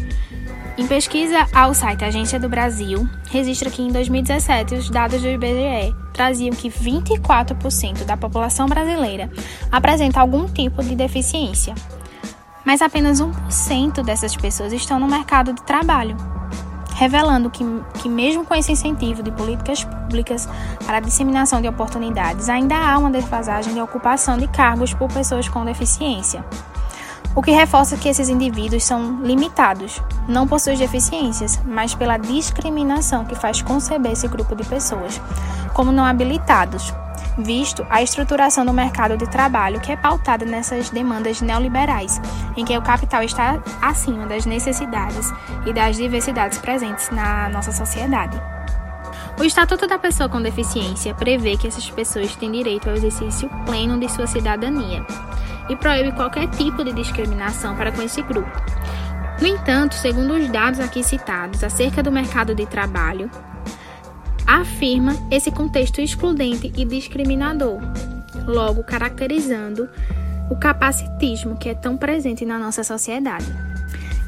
em 0.76 0.86
pesquisa 0.86 1.46
ao 1.52 1.72
site 1.72 2.04
Agência 2.04 2.40
do 2.40 2.48
Brasil, 2.48 3.08
registra 3.30 3.70
que 3.70 3.80
em 3.80 3.92
2017 3.92 4.74
os 4.74 4.90
dados 4.90 5.20
do 5.20 5.28
IBGE 5.28 5.94
traziam 6.12 6.54
que 6.54 6.68
24% 6.68 8.04
da 8.04 8.16
população 8.16 8.66
brasileira 8.66 9.30
apresenta 9.70 10.20
algum 10.20 10.46
tipo 10.46 10.82
de 10.82 10.96
deficiência, 10.96 11.74
mas 12.64 12.82
apenas 12.82 13.20
1% 13.20 14.02
dessas 14.02 14.36
pessoas 14.36 14.72
estão 14.72 14.98
no 14.98 15.06
mercado 15.06 15.52
de 15.52 15.62
trabalho, 15.62 16.16
revelando 16.94 17.50
que, 17.50 17.64
que, 18.00 18.08
mesmo 18.08 18.44
com 18.44 18.54
esse 18.54 18.72
incentivo 18.72 19.22
de 19.22 19.30
políticas 19.30 19.84
públicas 19.84 20.48
para 20.86 20.98
a 20.98 21.00
disseminação 21.00 21.60
de 21.60 21.68
oportunidades, 21.68 22.48
ainda 22.48 22.76
há 22.76 22.96
uma 22.98 23.10
defasagem 23.10 23.74
de 23.74 23.80
ocupação 23.80 24.38
de 24.38 24.48
cargos 24.48 24.94
por 24.94 25.12
pessoas 25.12 25.48
com 25.48 25.64
deficiência 25.64 26.44
o 27.34 27.42
que 27.42 27.50
reforça 27.50 27.96
que 27.96 28.08
esses 28.08 28.28
indivíduos 28.28 28.84
são 28.84 29.20
limitados, 29.20 30.00
não 30.28 30.46
por 30.46 30.60
suas 30.60 30.78
deficiências, 30.78 31.60
mas 31.66 31.92
pela 31.92 32.16
discriminação 32.16 33.24
que 33.24 33.34
faz 33.34 33.60
conceber 33.60 34.12
esse 34.12 34.28
grupo 34.28 34.54
de 34.54 34.64
pessoas 34.64 35.20
como 35.72 35.90
não 35.90 36.04
habilitados, 36.04 36.94
visto 37.38 37.86
a 37.90 38.02
estruturação 38.02 38.64
do 38.64 38.72
mercado 38.72 39.16
de 39.16 39.28
trabalho 39.28 39.80
que 39.80 39.92
é 39.92 39.96
pautada 39.96 40.44
nessas 40.44 40.90
demandas 40.90 41.40
neoliberais, 41.40 42.20
em 42.56 42.64
que 42.64 42.76
o 42.76 42.82
capital 42.82 43.22
está 43.22 43.62
acima 43.80 44.26
das 44.26 44.46
necessidades 44.46 45.32
e 45.66 45.72
das 45.72 45.96
diversidades 45.96 46.58
presentes 46.58 47.10
na 47.10 47.48
nossa 47.48 47.72
sociedade. 47.72 48.40
O 49.38 49.42
Estatuto 49.42 49.86
da 49.86 49.98
Pessoa 49.98 50.28
com 50.28 50.40
Deficiência 50.40 51.12
prevê 51.14 51.56
que 51.56 51.66
essas 51.66 51.90
pessoas 51.90 52.36
têm 52.36 52.52
direito 52.52 52.88
ao 52.88 52.94
exercício 52.94 53.50
pleno 53.66 53.98
de 53.98 54.08
sua 54.08 54.28
cidadania 54.28 55.04
e 55.68 55.74
proíbe 55.74 56.12
qualquer 56.12 56.48
tipo 56.48 56.84
de 56.84 56.92
discriminação 56.92 57.74
para 57.74 57.90
com 57.90 58.02
esse 58.02 58.22
grupo. 58.22 58.50
No 59.40 59.48
entanto, 59.48 59.94
segundo 59.96 60.34
os 60.34 60.48
dados 60.48 60.78
aqui 60.78 61.02
citados 61.02 61.64
acerca 61.64 62.02
do 62.02 62.12
mercado 62.12 62.54
de 62.54 62.64
trabalho, 62.66 63.28
afirma 64.60 65.14
esse 65.30 65.50
contexto 65.50 66.00
excludente 66.00 66.72
e 66.76 66.84
discriminador, 66.84 67.80
logo 68.46 68.84
caracterizando 68.84 69.88
o 70.50 70.56
capacitismo 70.56 71.56
que 71.56 71.70
é 71.70 71.74
tão 71.74 71.96
presente 71.96 72.44
na 72.44 72.58
nossa 72.58 72.84
sociedade. 72.84 73.46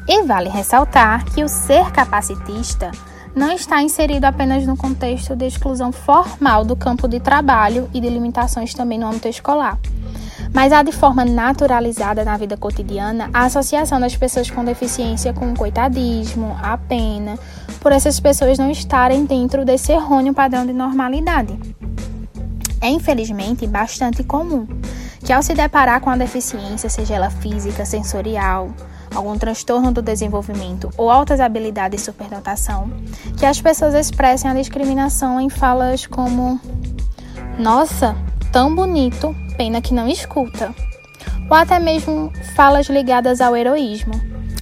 E 0.07 0.23
vale 0.23 0.49
ressaltar 0.49 1.25
que 1.25 1.43
o 1.43 1.47
ser 1.47 1.91
capacitista 1.91 2.91
não 3.35 3.51
está 3.51 3.81
inserido 3.81 4.25
apenas 4.25 4.65
no 4.65 4.75
contexto 4.75 5.35
de 5.35 5.45
exclusão 5.45 5.91
formal 5.91 6.65
do 6.65 6.75
campo 6.75 7.07
de 7.07 7.19
trabalho 7.19 7.89
e 7.93 8.01
de 8.01 8.09
limitações 8.09 8.73
também 8.73 8.97
no 8.97 9.07
âmbito 9.07 9.27
escolar, 9.27 9.77
mas 10.53 10.71
há 10.71 10.83
de 10.83 10.91
forma 10.91 11.23
naturalizada 11.23 12.23
na 12.23 12.37
vida 12.37 12.57
cotidiana 12.57 13.29
a 13.33 13.45
associação 13.45 13.99
das 13.99 14.15
pessoas 14.15 14.49
com 14.49 14.63
deficiência 14.63 15.33
com 15.33 15.51
o 15.51 15.55
coitadismo, 15.55 16.57
a 16.61 16.77
pena, 16.77 17.37
por 17.79 17.91
essas 17.91 18.19
pessoas 18.19 18.57
não 18.57 18.69
estarem 18.71 19.25
dentro 19.25 19.63
desse 19.63 19.91
errôneo 19.91 20.33
padrão 20.33 20.65
de 20.65 20.73
normalidade. 20.73 21.57
É 22.81 22.89
infelizmente 22.89 23.65
bastante 23.65 24.23
comum 24.23 24.67
que, 25.23 25.33
ao 25.33 25.41
se 25.41 25.53
deparar 25.53 25.99
com 25.99 26.09
a 26.09 26.15
deficiência, 26.15 26.89
seja 26.89 27.15
ela 27.15 27.29
física, 27.29 27.83
sensorial, 27.85 28.69
algum 29.13 29.37
transtorno 29.37 29.91
do 29.91 30.01
desenvolvimento 30.01 30.89
ou 30.97 31.09
altas 31.09 31.39
habilidades 31.39 31.99
de 31.99 32.05
superdotação, 32.05 32.91
que 33.37 33.45
as 33.45 33.59
pessoas 33.59 33.93
expressem 33.93 34.49
a 34.49 34.53
discriminação 34.53 35.39
em 35.41 35.49
falas 35.49 36.05
como: 36.05 36.59
Nossa, 37.57 38.15
tão 38.51 38.73
bonito, 38.73 39.35
pena 39.57 39.81
que 39.81 39.93
não 39.93 40.07
escuta. 40.07 40.73
Ou 41.49 41.57
até 41.57 41.79
mesmo 41.79 42.31
falas 42.55 42.87
ligadas 42.87 43.41
ao 43.41 43.55
heroísmo. 43.55 44.13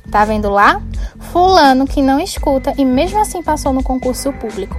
Tá 0.10 0.24
vendo 0.24 0.50
lá? 0.50 0.82
Fulano 1.20 1.86
que 1.86 2.02
não 2.02 2.20
escuta 2.20 2.74
e 2.78 2.86
mesmo 2.86 3.20
assim 3.20 3.44
passou 3.44 3.74
no 3.74 3.84
concurso 3.84 4.32
público. 4.34 4.78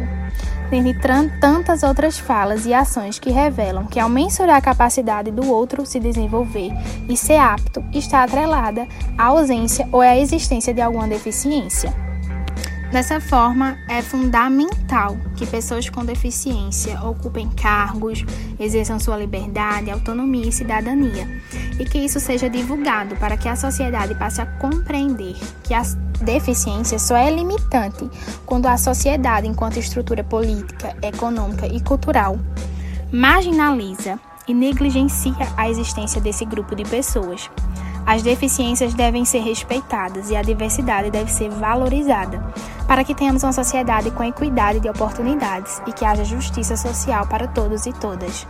Dentre 0.71 1.31
tantas 1.41 1.83
outras 1.85 2.19
falas 2.19 2.67
e 2.67 2.75
ações 2.75 3.21
que 3.21 3.31
revelam 3.31 3.87
que, 3.87 4.01
ao 4.01 4.09
mensurar 4.09 4.57
a 4.57 4.61
capacidade 4.61 5.31
do 5.31 5.49
outro 5.49 5.87
se 5.87 6.01
desenvolver 6.01 6.73
e 7.09 7.17
ser 7.17 7.37
apto, 7.37 7.85
está 7.93 8.25
atrelada 8.25 8.87
à 9.17 9.27
ausência 9.27 9.89
ou 9.93 10.01
à 10.01 10.17
existência 10.17 10.75
de 10.75 10.81
alguma 10.81 11.07
deficiência. 11.07 12.06
Dessa 12.90 13.21
forma, 13.21 13.76
é 13.88 14.00
fundamental 14.00 15.16
que 15.37 15.45
pessoas 15.45 15.88
com 15.90 16.05
deficiência 16.05 17.02
ocupem 17.02 17.50
cargos, 17.50 18.25
exerçam 18.59 19.00
sua 19.00 19.16
liberdade, 19.16 19.90
autonomia 19.90 20.49
e 20.49 20.52
cidadania, 20.52 21.28
e 21.78 21.85
que 21.85 21.99
isso 21.99 22.21
seja 22.21 22.49
divulgado 22.49 23.16
para 23.16 23.37
que 23.37 23.49
a 23.49 23.57
sociedade 23.57 24.14
passe 24.14 24.40
a 24.40 24.47
compreender 24.47 25.37
que 25.64 25.75
a 25.75 25.83
deficiência 26.23 26.99
só 26.99 27.16
é 27.16 27.28
limitante 27.28 28.09
quando 28.47 28.66
a 28.66 28.78
sociedade, 28.78 29.49
enquanto 29.49 29.78
estrutura 29.78 30.23
política, 30.23 30.97
econômica 31.02 31.66
e 31.66 31.81
cultural, 31.81 32.38
marginaliza 33.12 34.19
e 34.49 34.55
negligencia 34.55 35.35
a 35.57 35.69
existência 35.69 36.21
desse 36.21 36.45
grupo 36.45 36.75
de 36.75 36.85
pessoas. 36.85 37.50
As 38.07 38.23
deficiências 38.23 38.95
devem 38.95 39.25
ser 39.25 39.41
respeitadas 39.41 40.31
e 40.31 40.37
a 40.37 40.43
diversidade 40.43 41.11
deve 41.11 41.29
ser 41.29 41.51
valorizada, 41.51 42.41
para 42.87 43.03
que 43.03 43.13
tenhamos 43.13 43.43
uma 43.43 43.53
sociedade 43.53 44.13
com 44.13 44.23
equidade 44.23 44.79
de 44.79 44.89
oportunidades 44.89 45.83
e 45.89 45.93
que 45.93 46.05
haja 46.05 46.25
justiça 46.25 46.77
social 46.77 47.27
para 47.27 47.49
todos 47.49 47.85
e 47.85 47.93
todas. 47.93 48.47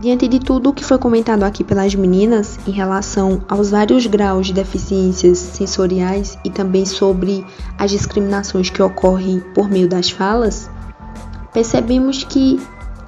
Diante 0.00 0.26
de 0.26 0.40
tudo 0.40 0.70
o 0.70 0.72
que 0.72 0.84
foi 0.84 0.98
comentado 0.98 1.44
aqui 1.44 1.62
pelas 1.62 1.94
meninas 1.94 2.58
em 2.66 2.72
relação 2.72 3.44
aos 3.48 3.70
vários 3.70 4.04
graus 4.06 4.48
de 4.48 4.52
deficiências 4.52 5.38
sensoriais 5.38 6.36
e 6.44 6.50
também 6.50 6.84
sobre 6.84 7.46
as 7.78 7.92
discriminações 7.92 8.68
que 8.68 8.82
ocorrem 8.82 9.38
por 9.54 9.70
meio 9.70 9.86
das 9.86 10.10
falas, 10.10 10.68
percebemos 11.52 12.24
que 12.24 12.60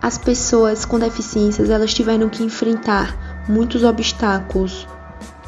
as 0.05 0.19
pessoas 0.19 0.85
com 0.85 0.99
deficiências 0.99 1.71
elas 1.71 1.95
tiveram 1.95 2.29
que 2.29 2.45
enfrentar 2.45 3.43
muitos 3.49 3.83
obstáculos, 3.83 4.87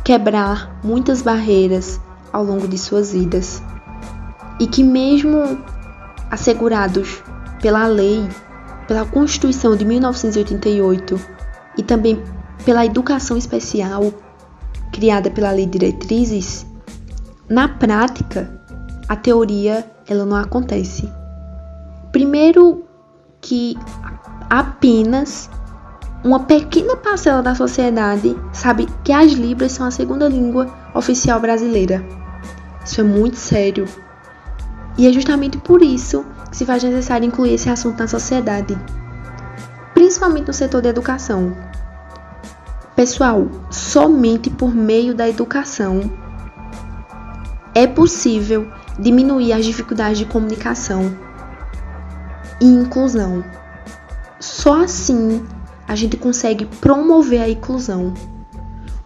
quebrar 0.02 0.80
muitas 0.82 1.20
barreiras 1.20 2.00
ao 2.32 2.42
longo 2.42 2.66
de 2.66 2.78
suas 2.78 3.12
vidas. 3.12 3.62
E 4.58 4.66
que 4.66 4.82
mesmo 4.82 5.62
assegurados 6.30 7.22
pela 7.60 7.86
lei, 7.86 8.26
pela 8.88 9.04
Constituição 9.04 9.76
de 9.76 9.84
1988 9.84 11.20
e 11.76 11.82
também 11.82 12.25
pela 12.64 12.86
educação 12.86 13.36
especial 13.36 14.10
criada 14.90 15.30
pela 15.30 15.50
Lei 15.50 15.66
Diretrizes, 15.66 16.64
na 17.46 17.68
prática, 17.68 18.58
a 19.06 19.14
teoria 19.14 19.84
ela 20.08 20.25
não 20.25 20.38
acontece. 20.38 21.12
Primeiro 22.10 22.86
que 23.46 23.76
apenas 24.48 25.50
uma 26.24 26.40
pequena 26.40 26.96
parcela 26.96 27.42
da 27.42 27.54
sociedade 27.54 28.36
sabe 28.52 28.88
que 29.04 29.12
as 29.12 29.32
Libras 29.32 29.72
são 29.72 29.86
a 29.86 29.90
segunda 29.90 30.28
língua 30.28 30.66
oficial 30.94 31.38
brasileira. 31.38 32.04
Isso 32.84 33.00
é 33.00 33.04
muito 33.04 33.36
sério. 33.36 33.86
E 34.98 35.06
é 35.06 35.12
justamente 35.12 35.58
por 35.58 35.82
isso 35.82 36.24
que 36.50 36.56
se 36.56 36.64
faz 36.64 36.82
necessário 36.82 37.26
incluir 37.26 37.54
esse 37.54 37.68
assunto 37.68 37.98
na 37.98 38.08
sociedade, 38.08 38.78
principalmente 39.94 40.46
no 40.46 40.52
setor 40.52 40.82
da 40.82 40.88
educação. 40.88 41.56
Pessoal, 42.94 43.46
somente 43.70 44.48
por 44.48 44.74
meio 44.74 45.14
da 45.14 45.28
educação 45.28 46.00
é 47.74 47.86
possível 47.86 48.66
diminuir 48.98 49.52
as 49.52 49.66
dificuldades 49.66 50.18
de 50.18 50.24
comunicação 50.24 51.14
e 52.60 52.64
inclusão. 52.64 53.44
Só 54.38 54.82
assim 54.82 55.44
a 55.88 55.94
gente 55.94 56.16
consegue 56.16 56.66
promover 56.66 57.40
a 57.40 57.48
inclusão. 57.48 58.12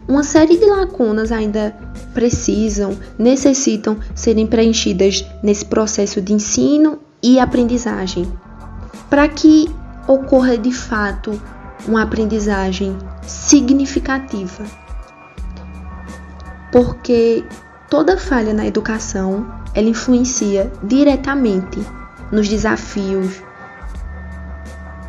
uma 0.09 0.25
série 0.25 0.59
de 0.59 0.65
lacunas 0.65 1.31
ainda 1.31 1.71
precisam, 2.13 2.99
necessitam 3.17 3.97
serem 4.15 4.45
preenchidas 4.45 5.25
nesse 5.41 5.65
processo 5.65 6.21
de 6.21 6.33
ensino 6.33 6.99
e 7.23 7.39
aprendizagem, 7.39 8.27
para 9.09 9.29
que 9.29 9.71
ocorra 10.09 10.59
de 10.59 10.73
fato 10.73 11.41
uma 11.87 12.03
aprendizagem 12.03 12.97
significativa. 13.23 14.65
Porque 16.73 17.45
toda 17.89 18.17
falha 18.17 18.53
na 18.53 18.67
educação, 18.67 19.47
ela 19.75 19.89
influencia 19.89 20.73
diretamente 20.83 21.79
nos 22.33 22.49
desafios 22.49 23.41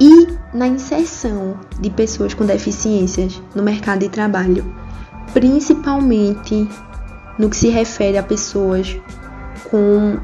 e 0.02 0.28
na 0.52 0.68
inserção 0.68 1.60
de 1.80 1.92
pessoas 1.92 2.34
com 2.34 2.44
deficiências 2.44 3.40
no 3.54 3.62
mercado 3.62 4.00
de 4.00 4.10
trabalho, 4.10 4.66
principalmente 5.32 6.68
no 7.38 7.48
que 7.48 7.56
se 7.56 7.70
refere 7.70 8.18
a 8.18 8.24
pessoas 8.24 8.98
com 9.70 10.18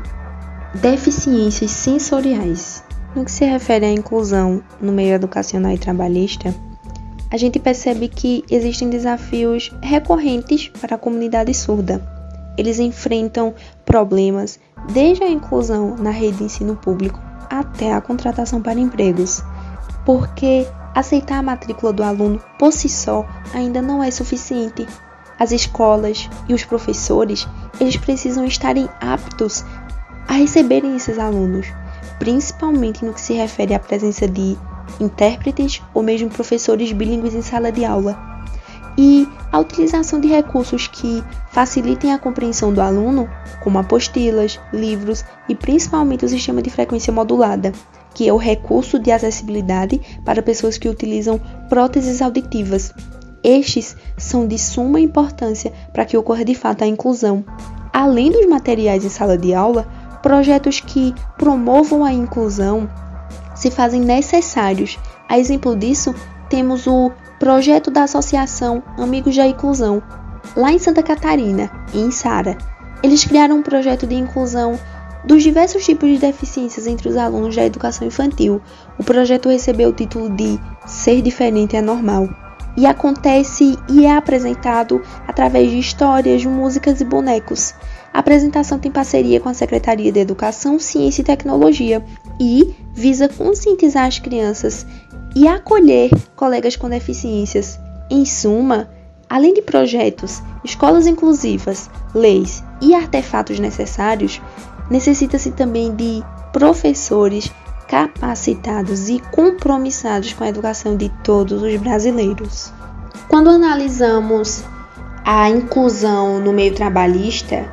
deficiências 0.81 1.69
sensoriais. 1.69 2.83
No 3.15 3.23
que 3.23 3.31
se 3.31 3.45
refere 3.45 3.85
à 3.85 3.91
inclusão 3.91 4.63
no 4.81 4.91
meio 4.91 5.13
educacional 5.13 5.71
e 5.71 5.77
trabalhista, 5.77 6.53
a 7.29 7.37
gente 7.37 7.59
percebe 7.59 8.07
que 8.07 8.43
existem 8.49 8.89
desafios 8.89 9.71
recorrentes 9.81 10.69
para 10.81 10.95
a 10.95 10.99
comunidade 10.99 11.53
surda. 11.53 12.01
Eles 12.57 12.79
enfrentam 12.79 13.53
problemas 13.85 14.59
desde 14.91 15.23
a 15.23 15.29
inclusão 15.29 15.95
na 15.97 16.09
rede 16.09 16.37
de 16.37 16.45
ensino 16.45 16.75
público 16.75 17.19
até 17.49 17.93
a 17.93 18.01
contratação 18.01 18.61
para 18.61 18.79
empregos, 18.79 19.43
porque 20.07 20.65
aceitar 20.95 21.39
a 21.39 21.43
matrícula 21.43 21.91
do 21.91 22.01
aluno 22.01 22.41
por 22.57 22.71
si 22.71 22.87
só 22.87 23.27
ainda 23.53 23.81
não 23.81 24.01
é 24.01 24.09
suficiente. 24.09 24.87
As 25.37 25.51
escolas 25.51 26.29
e 26.47 26.53
os 26.53 26.63
professores, 26.63 27.45
eles 27.77 27.97
precisam 27.97 28.45
estarem 28.45 28.87
aptos 29.01 29.65
a 30.25 30.31
receberem 30.31 30.95
esses 30.95 31.19
alunos, 31.19 31.67
principalmente 32.19 33.03
no 33.03 33.13
que 33.13 33.19
se 33.19 33.33
refere 33.33 33.73
à 33.73 33.79
presença 33.79 34.25
de 34.25 34.57
intérpretes 34.97 35.83
ou 35.93 36.01
mesmo 36.01 36.29
professores 36.29 36.93
bilíngues 36.93 37.35
em 37.35 37.41
sala 37.41 37.69
de 37.69 37.83
aula. 37.83 38.17
E 38.97 39.27
a 39.51 39.59
utilização 39.59 40.21
de 40.21 40.29
recursos 40.29 40.87
que 40.87 41.21
facilitem 41.51 42.13
a 42.13 42.17
compreensão 42.17 42.71
do 42.73 42.79
aluno, 42.79 43.29
como 43.61 43.77
apostilas, 43.77 44.57
livros 44.71 45.25
e 45.49 45.53
principalmente 45.53 46.23
o 46.23 46.29
sistema 46.29 46.61
de 46.61 46.69
frequência 46.69 47.11
modulada, 47.11 47.73
que 48.17 48.27
é 48.27 48.33
o 48.33 48.37
recurso 48.37 48.97
de 48.97 49.11
acessibilidade 49.11 50.01
para 50.25 50.41
pessoas 50.41 50.77
que 50.77 50.89
utilizam 50.89 51.39
próteses 51.69 52.21
auditivas. 52.21 52.91
Estes 53.43 53.95
são 54.17 54.47
de 54.47 54.57
suma 54.57 54.99
importância 54.99 55.71
para 55.93 56.03
que 56.03 56.17
ocorra 56.17 56.43
de 56.43 56.55
fato 56.55 56.83
a 56.83 56.87
inclusão. 56.87 57.45
Além 57.93 58.31
dos 58.31 58.45
materiais 58.47 59.05
em 59.05 59.09
sala 59.09 59.37
de 59.37 59.53
aula, 59.53 59.87
Projetos 60.21 60.79
que 60.79 61.13
promovam 61.37 62.03
a 62.03 62.11
inclusão 62.11 62.89
se 63.55 63.69
fazem 63.69 64.01
necessários. 64.01 64.99
A 65.29 65.37
exemplo 65.37 65.75
disso, 65.75 66.13
temos 66.49 66.87
o 66.87 67.11
projeto 67.39 67.91
da 67.91 68.03
Associação 68.03 68.83
Amigos 68.97 69.35
da 69.35 69.45
Inclusão, 69.45 70.01
lá 70.55 70.71
em 70.71 70.79
Santa 70.79 71.03
Catarina, 71.03 71.71
em 71.93 72.09
Sara. 72.11 72.57
Eles 73.03 73.23
criaram 73.23 73.57
um 73.57 73.61
projeto 73.61 74.07
de 74.07 74.15
inclusão 74.15 74.79
dos 75.27 75.43
diversos 75.43 75.83
tipos 75.83 76.09
de 76.09 76.17
deficiências 76.17 76.87
entre 76.87 77.09
os 77.09 77.17
alunos 77.17 77.53
da 77.53 77.65
educação 77.65 78.07
infantil. 78.07 78.61
O 78.97 79.03
projeto 79.03 79.49
recebeu 79.49 79.89
o 79.89 79.93
título 79.93 80.29
de 80.29 80.57
Ser 80.85 81.21
Diferente 81.21 81.75
é 81.75 81.81
Normal 81.81 82.29
e 82.77 82.85
acontece 82.85 83.77
e 83.89 84.05
é 84.05 84.15
apresentado 84.15 85.01
através 85.27 85.69
de 85.69 85.79
histórias, 85.79 86.45
músicas 86.45 87.01
e 87.01 87.05
bonecos. 87.05 87.73
A 88.13 88.19
apresentação 88.19 88.79
tem 88.79 88.89
parceria 88.89 89.41
com 89.41 89.49
a 89.49 89.53
Secretaria 89.53 90.11
de 90.13 90.19
Educação, 90.19 90.79
Ciência 90.79 91.21
e 91.21 91.25
Tecnologia 91.25 92.03
e 92.39 92.73
visa 92.93 93.27
conscientizar 93.27 94.05
as 94.05 94.19
crianças 94.19 94.87
e 95.35 95.45
acolher 95.45 96.09
colegas 96.37 96.77
com 96.77 96.89
deficiências. 96.89 97.77
Em 98.09 98.23
suma, 98.23 98.89
além 99.29 99.53
de 99.53 99.61
projetos, 99.61 100.41
escolas 100.63 101.05
inclusivas, 101.05 101.89
leis 102.15 102.63
e 102.81 102.95
artefatos 102.95 103.59
necessários, 103.59 104.39
necessita-se 104.89 105.51
também 105.51 105.95
de 105.95 106.23
professores 106.51 107.51
capacitados 107.87 109.09
e 109.09 109.19
compromissados 109.31 110.33
com 110.33 110.43
a 110.43 110.49
educação 110.49 110.95
de 110.95 111.09
todos 111.23 111.61
os 111.61 111.75
brasileiros. 111.77 112.71
Quando 113.27 113.49
analisamos 113.49 114.63
a 115.25 115.49
inclusão 115.49 116.39
no 116.39 116.53
meio 116.53 116.73
trabalhista, 116.73 117.71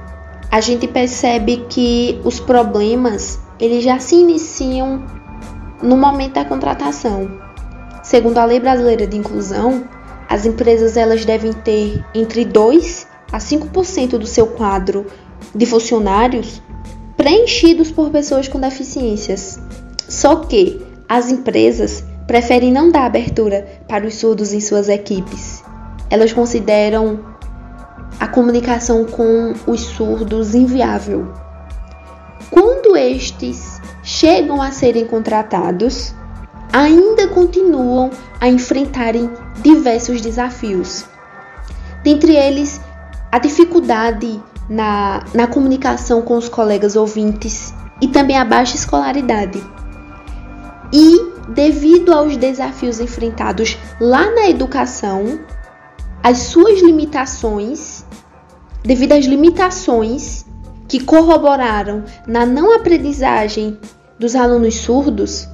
a 0.50 0.60
gente 0.60 0.86
percebe 0.86 1.64
que 1.68 2.20
os 2.24 2.38
problemas 2.38 3.40
eles 3.58 3.84
já 3.84 3.98
se 3.98 4.16
iniciam 4.16 5.04
no 5.82 5.96
momento 5.96 6.34
da 6.34 6.44
contratação. 6.44 7.40
Segundo 8.02 8.38
a 8.38 8.44
Lei 8.44 8.60
Brasileira 8.60 9.06
de 9.06 9.16
Inclusão, 9.16 9.84
as 10.28 10.44
empresas 10.44 10.96
elas 10.96 11.24
devem 11.24 11.52
ter 11.52 12.04
entre 12.14 12.44
2 12.44 13.06
a 13.32 13.38
5% 13.38 14.18
do 14.18 14.26
seu 14.26 14.46
quadro 14.48 15.06
de 15.54 15.66
funcionários 15.66 16.60
preenchidos 17.24 17.90
por 17.90 18.10
pessoas 18.10 18.48
com 18.48 18.60
deficiências. 18.60 19.58
Só 20.06 20.36
que 20.36 20.84
as 21.08 21.30
empresas 21.30 22.04
preferem 22.26 22.70
não 22.70 22.90
dar 22.90 23.06
abertura 23.06 23.66
para 23.88 24.06
os 24.06 24.16
surdos 24.16 24.52
em 24.52 24.60
suas 24.60 24.90
equipes. 24.90 25.64
Elas 26.10 26.34
consideram 26.34 27.24
a 28.20 28.28
comunicação 28.28 29.06
com 29.06 29.54
os 29.66 29.80
surdos 29.80 30.54
inviável. 30.54 31.32
Quando 32.50 32.94
estes 32.94 33.80
chegam 34.02 34.60
a 34.60 34.70
serem 34.70 35.06
contratados, 35.06 36.14
ainda 36.70 37.26
continuam 37.28 38.10
a 38.38 38.50
enfrentarem 38.50 39.30
diversos 39.62 40.20
desafios. 40.20 41.06
Dentre 42.02 42.36
eles, 42.36 42.78
a 43.32 43.38
dificuldade 43.38 44.42
na, 44.68 45.24
na 45.34 45.46
comunicação 45.46 46.22
com 46.22 46.36
os 46.36 46.48
colegas 46.48 46.96
ouvintes 46.96 47.74
e 48.00 48.08
também 48.08 48.36
a 48.36 48.44
baixa 48.44 48.76
escolaridade. 48.76 49.62
E, 50.92 51.32
devido 51.48 52.12
aos 52.12 52.36
desafios 52.36 53.00
enfrentados 53.00 53.76
lá 54.00 54.30
na 54.30 54.48
educação, 54.48 55.40
as 56.22 56.38
suas 56.38 56.80
limitações 56.80 58.04
devido 58.84 59.12
às 59.12 59.24
limitações 59.24 60.44
que 60.86 61.00
corroboraram 61.02 62.04
na 62.26 62.44
não 62.44 62.74
aprendizagem 62.74 63.78
dos 64.18 64.36
alunos 64.36 64.76
surdos 64.76 65.48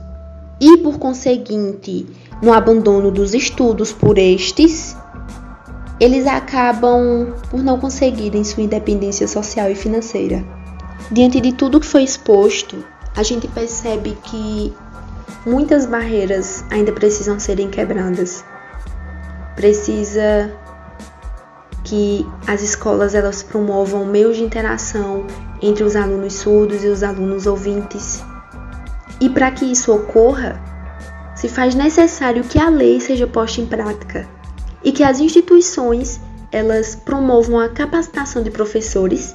e, 0.61 0.79
por 0.79 0.99
conseguinte, 0.99 2.07
no 2.43 2.53
abandono 2.53 3.11
dos 3.11 3.33
estudos 3.33 3.93
por 3.93 4.19
estes, 4.19 4.97
eles 6.01 6.27
acabam 6.27 7.35
por 7.51 7.63
não 7.63 7.79
conseguirem 7.79 8.43
sua 8.43 8.63
independência 8.63 9.29
social 9.29 9.71
e 9.71 9.75
financeira. 9.75 10.43
Diante 11.13 11.39
de 11.43 11.53
tudo 11.53 11.79
que 11.79 11.87
foi 11.87 12.03
exposto, 12.03 12.83
a 13.15 13.23
gente 13.23 13.47
percebe 13.47 14.17
que 14.25 14.75
muitas 15.45 15.85
barreiras 15.85 16.65
ainda 16.71 16.91
precisam 16.91 17.39
serem 17.39 17.69
quebradas. 17.69 18.43
Precisa 19.55 20.51
que 21.85 22.27
as 22.47 22.63
escolas 22.63 23.15
elas 23.15 23.43
promovam 23.43 24.07
meios 24.07 24.39
de 24.39 24.43
interação 24.43 25.27
entre 25.61 25.85
os 25.85 25.97
alunos 25.97 26.33
surdos 26.33 26.83
e 26.83 26.87
os 26.87 27.03
alunos 27.03 27.47
ouvintes. 27.47 28.23
E 29.21 29.29
para 29.29 29.51
que 29.51 29.67
isso 29.67 29.95
ocorra, 29.95 30.59
se 31.35 31.47
faz 31.47 31.75
necessário 31.75 32.43
que 32.43 32.59
a 32.59 32.71
lei 32.71 33.01
seja 33.01 33.27
posta 33.27 33.61
em 33.61 33.67
prática 33.67 34.40
e 34.83 34.93
que 34.93 35.03
as 35.03 35.21
instituições 35.21 36.21
elas 36.53 36.97
promovam 36.97 37.59
a 37.59 37.69
capacitação 37.69 38.43
de 38.43 38.51
professores 38.51 39.35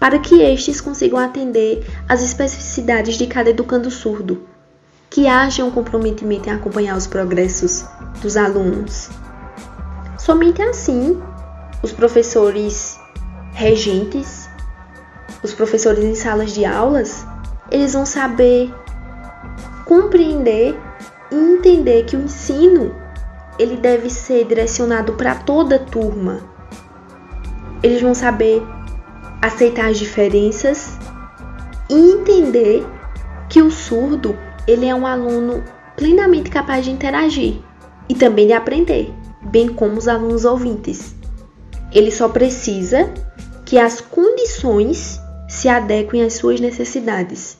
para 0.00 0.18
que 0.18 0.42
estes 0.42 0.80
consigam 0.80 1.18
atender 1.18 1.86
às 2.08 2.22
especificidades 2.22 3.16
de 3.16 3.26
cada 3.26 3.50
educando 3.50 3.90
surdo, 3.90 4.42
que 5.08 5.26
haja 5.26 5.64
um 5.64 5.70
comprometimento 5.70 6.48
em 6.48 6.52
acompanhar 6.52 6.96
os 6.96 7.06
progressos 7.06 7.84
dos 8.20 8.36
alunos. 8.36 9.08
Somente 10.18 10.60
assim 10.60 11.20
os 11.82 11.92
professores 11.92 12.98
regentes, 13.52 14.48
os 15.42 15.54
professores 15.54 16.04
em 16.04 16.14
salas 16.14 16.52
de 16.52 16.64
aulas, 16.64 17.24
eles 17.70 17.92
vão 17.92 18.04
saber 18.04 18.74
compreender 19.84 20.76
e 21.30 21.36
entender 21.36 22.04
que 22.04 22.16
o 22.16 22.22
ensino 22.22 22.94
ele 23.58 23.76
deve 23.76 24.10
ser 24.10 24.44
direcionado 24.44 25.14
para 25.14 25.34
toda 25.34 25.76
a 25.76 25.78
turma. 25.78 26.40
Eles 27.82 28.00
vão 28.02 28.14
saber 28.14 28.62
aceitar 29.40 29.90
as 29.90 29.98
diferenças 29.98 30.98
e 31.88 31.94
entender 31.94 32.86
que 33.48 33.62
o 33.62 33.70
surdo 33.70 34.36
ele 34.66 34.86
é 34.86 34.94
um 34.94 35.06
aluno 35.06 35.62
plenamente 35.96 36.50
capaz 36.50 36.84
de 36.84 36.90
interagir 36.90 37.60
e 38.08 38.14
também 38.14 38.46
de 38.46 38.52
aprender, 38.52 39.12
bem 39.42 39.68
como 39.68 39.96
os 39.96 40.08
alunos 40.08 40.44
ouvintes. 40.44 41.14
ele 41.92 42.10
só 42.10 42.28
precisa 42.28 43.10
que 43.64 43.78
as 43.78 44.00
condições 44.00 45.20
se 45.48 45.68
adequem 45.68 46.22
às 46.22 46.34
suas 46.34 46.60
necessidades. 46.60 47.56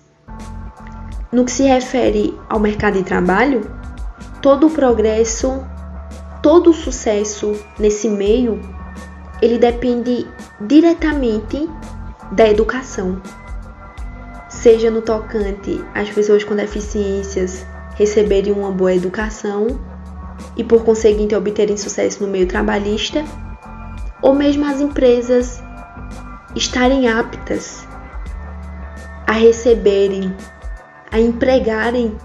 No 1.32 1.44
que 1.44 1.50
se 1.50 1.64
refere 1.64 2.38
ao 2.48 2.60
mercado 2.60 2.94
de 2.94 3.04
trabalho, 3.04 3.62
todo 4.42 4.66
o 4.66 4.70
progresso, 4.70 5.64
todo 6.46 6.70
o 6.70 6.72
sucesso 6.72 7.60
nesse 7.76 8.08
meio, 8.08 8.60
ele 9.42 9.58
depende 9.58 10.28
diretamente 10.60 11.68
da 12.30 12.48
educação. 12.48 13.20
Seja 14.48 14.88
no 14.88 15.02
tocante 15.02 15.84
às 15.92 16.08
pessoas 16.08 16.44
com 16.44 16.54
deficiências 16.54 17.66
receberem 17.96 18.52
uma 18.52 18.70
boa 18.70 18.94
educação 18.94 19.66
e 20.56 20.62
por 20.62 20.84
conseguinte 20.84 21.34
obterem 21.34 21.76
sucesso 21.76 22.24
no 22.24 22.30
meio 22.30 22.46
trabalhista, 22.46 23.24
ou 24.22 24.32
mesmo 24.32 24.64
as 24.66 24.80
empresas 24.80 25.60
estarem 26.54 27.08
aptas 27.08 27.84
a 29.26 29.32
receberem, 29.32 30.32
a 31.10 31.18
empregarem 31.18 32.16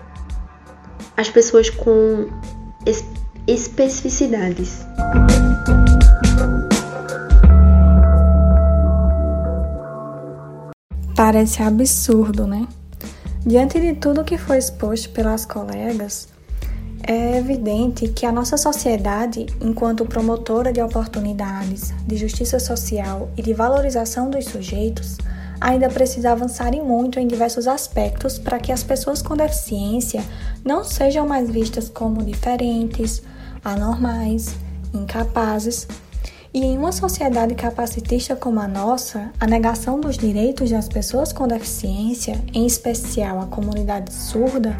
as 1.18 1.28
pessoas 1.28 1.72
com 1.72 2.28
especificidades. 3.48 4.86
Parece 11.16 11.62
absurdo, 11.62 12.48
né? 12.48 12.68
Diante 13.46 13.80
de 13.80 13.94
tudo 13.94 14.24
que 14.24 14.38
foi 14.38 14.58
exposto 14.58 15.10
pelas 15.10 15.46
colegas, 15.46 16.28
é 17.04 17.38
evidente 17.38 18.08
que 18.08 18.26
a 18.26 18.32
nossa 18.32 18.58
sociedade, 18.58 19.48
enquanto 19.60 20.06
promotora 20.06 20.72
de 20.72 20.82
oportunidades, 20.82 21.92
de 22.06 22.16
justiça 22.16 22.60
social 22.60 23.30
e 23.36 23.42
de 23.42 23.54
valorização 23.54 24.30
dos 24.30 24.46
sujeitos, 24.46 25.18
ainda 25.60 25.90
precisa 25.90 26.32
avançar 26.32 26.74
em 26.74 26.82
muito 26.82 27.20
em 27.20 27.28
diversos 27.28 27.68
aspectos 27.68 28.40
para 28.40 28.60
que 28.60 28.72
as 28.72 28.84
pessoas 28.84 29.22
com 29.22 29.36
deficiência 29.36 30.24
não 30.66 30.84
sejam 30.84 31.28
mais 31.28 31.50
vistas 31.50 31.88
como 31.88 32.24
diferentes, 32.24 33.22
anormais, 33.64 34.56
incapazes. 34.94 35.88
E 36.54 36.66
em 36.66 36.78
uma 36.78 36.92
sociedade 36.92 37.56
capacitista 37.56 38.36
como 38.36 38.60
a 38.60 38.68
nossa, 38.68 39.32
a 39.40 39.48
negação 39.48 40.02
dos 40.02 40.18
direitos 40.18 40.70
das 40.70 40.90
pessoas 40.90 41.32
com 41.32 41.48
deficiência, 41.48 42.44
em 42.54 42.66
especial 42.66 43.40
a 43.40 43.46
comunidade 43.46 44.14
surda, 44.14 44.76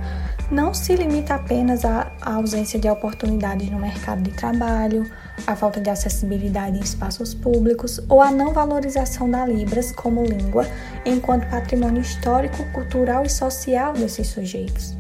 não 0.52 0.74
se 0.74 0.94
limita 0.96 1.36
apenas 1.36 1.86
à 1.86 2.12
ausência 2.22 2.78
de 2.78 2.90
oportunidades 2.90 3.70
no 3.70 3.80
mercado 3.80 4.22
de 4.22 4.32
trabalho, 4.32 5.10
à 5.48 5.56
falta 5.56 5.80
de 5.80 5.90
acessibilidade 5.90 6.78
em 6.78 6.82
espaços 6.82 7.34
públicos 7.34 8.02
ou 8.10 8.22
à 8.22 8.32
não 8.32 8.52
valorização 8.52 9.32
da 9.32 9.46
Libras 9.46 9.94
como 9.94 10.26
língua 10.26 10.68
enquanto 11.06 11.50
patrimônio 11.50 12.02
histórico, 12.02 12.66
cultural 12.74 13.24
e 13.24 13.30
social 13.30 13.94
desses 13.94 14.28
sujeitos. 14.28 14.94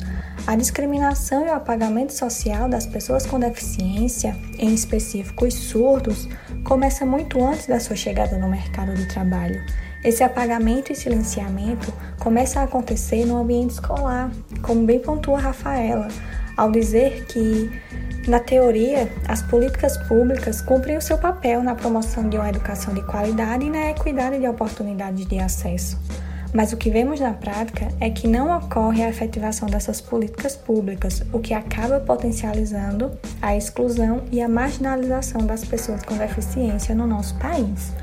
A 0.48 0.56
discriminação 0.56 1.46
e 1.46 1.50
o 1.50 1.54
apagamento 1.54 2.14
social 2.14 2.68
das 2.68 2.86
pessoas 2.86 3.26
com 3.26 3.40
deficiência, 3.40 4.36
em 4.58 4.74
específico 4.74 5.46
os 5.46 5.54
surdos, 5.54 6.28
começa 6.64 7.06
muito 7.06 7.42
antes 7.44 7.68
da 7.68 7.80
sua 7.80 7.96
chegada 7.96 8.38
no 8.38 8.50
mercado 8.50 8.94
de 8.94 9.06
trabalho 9.08 9.62
esse 10.04 10.24
apagamento 10.24 10.92
e 10.92 10.96
silenciamento 10.96 11.94
começa 12.20 12.60
a 12.60 12.64
acontecer 12.64 13.24
no 13.24 13.38
ambiente 13.38 13.72
escolar, 13.72 14.32
como 14.64 14.84
bem 14.84 15.00
pontua 15.00 15.40
Rafaela, 15.40 16.08
ao 16.58 16.72
dizer 16.72 17.26
que, 17.26 17.70
na 18.28 18.40
teoria, 18.40 19.08
as 19.28 19.44
políticas 19.44 19.98
públicas 20.08 20.60
cumprem 20.60 20.98
o 20.98 21.02
seu 21.02 21.20
papel 21.20 21.62
na 21.62 21.76
promoção 21.76 22.28
de 22.28 22.36
uma 22.36 22.50
educação 22.50 22.96
de 22.96 23.04
qualidade 23.04 23.64
e 23.66 23.70
na 23.70 23.92
equidade 23.92 24.40
de 24.40 24.48
oportunidades 24.48 25.28
de 25.28 25.38
acesso. 25.38 26.00
Mas 26.54 26.74
o 26.74 26.78
que 26.78 26.90
vemos 26.90 27.20
na 27.20 27.34
prática 27.34 27.88
é 28.00 28.10
que 28.10 28.28
não 28.28 28.56
ocorre 28.58 29.04
a 29.04 29.10
efetivação 29.10 29.70
dessas 29.70 30.02
políticas 30.02 30.56
públicas, 30.56 31.24
o 31.32 31.40
que 31.40 31.54
acaba 31.54 32.00
potencializando 32.00 33.12
a 33.42 33.56
exclusão 33.56 34.24
e 34.32 34.42
a 34.42 34.50
marginalização 34.50 35.46
das 35.46 35.64
pessoas 35.64 36.04
com 36.04 36.18
deficiência 36.18 36.94
no 36.94 37.08
nosso 37.08 37.36
país. 37.36 37.94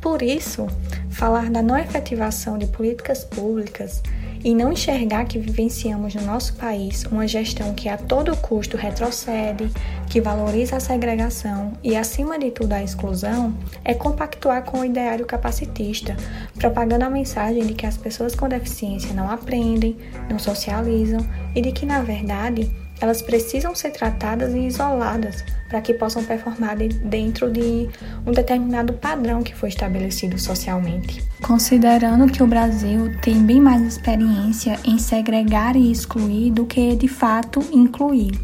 Por 0.00 0.20
isso, 0.20 0.66
falar 1.10 1.48
da 1.48 1.62
não 1.62 1.78
efetivação 1.78 2.58
de 2.58 2.66
políticas 2.66 3.22
públicas 3.22 4.02
e 4.44 4.54
não 4.54 4.72
enxergar 4.72 5.24
que 5.24 5.38
vivenciamos 5.38 6.14
no 6.14 6.22
nosso 6.22 6.54
país 6.54 7.04
uma 7.04 7.26
gestão 7.26 7.74
que 7.74 7.88
a 7.88 7.96
todo 7.96 8.36
custo 8.36 8.76
retrocede, 8.76 9.70
que 10.08 10.20
valoriza 10.20 10.76
a 10.76 10.80
segregação 10.80 11.72
e, 11.82 11.96
acima 11.96 12.38
de 12.38 12.50
tudo, 12.50 12.72
a 12.72 12.82
exclusão, 12.82 13.54
é 13.84 13.94
compactuar 13.94 14.64
com 14.64 14.80
o 14.80 14.84
ideário 14.84 15.24
capacitista, 15.24 16.16
propagando 16.58 17.04
a 17.04 17.10
mensagem 17.10 17.66
de 17.66 17.74
que 17.74 17.86
as 17.86 17.96
pessoas 17.96 18.34
com 18.34 18.48
deficiência 18.48 19.14
não 19.14 19.30
aprendem, 19.30 19.96
não 20.28 20.38
socializam 20.38 21.20
e 21.54 21.60
de 21.60 21.72
que, 21.72 21.86
na 21.86 22.02
verdade, 22.02 22.70
elas 23.02 23.20
precisam 23.20 23.74
ser 23.74 23.90
tratadas 23.90 24.54
e 24.54 24.60
isoladas 24.60 25.44
para 25.68 25.80
que 25.80 25.92
possam 25.92 26.22
performar 26.22 26.76
dentro 26.76 27.50
de 27.50 27.88
um 28.24 28.30
determinado 28.30 28.92
padrão 28.92 29.42
que 29.42 29.56
foi 29.56 29.70
estabelecido 29.70 30.38
socialmente. 30.38 31.20
Considerando 31.42 32.30
que 32.30 32.44
o 32.44 32.46
Brasil 32.46 33.10
tem 33.20 33.42
bem 33.42 33.60
mais 33.60 33.82
experiência 33.82 34.78
em 34.84 34.98
segregar 34.98 35.74
e 35.74 35.90
excluir 35.90 36.52
do 36.52 36.64
que 36.64 36.94
de 36.94 37.08
fato 37.08 37.60
incluir. 37.72 38.38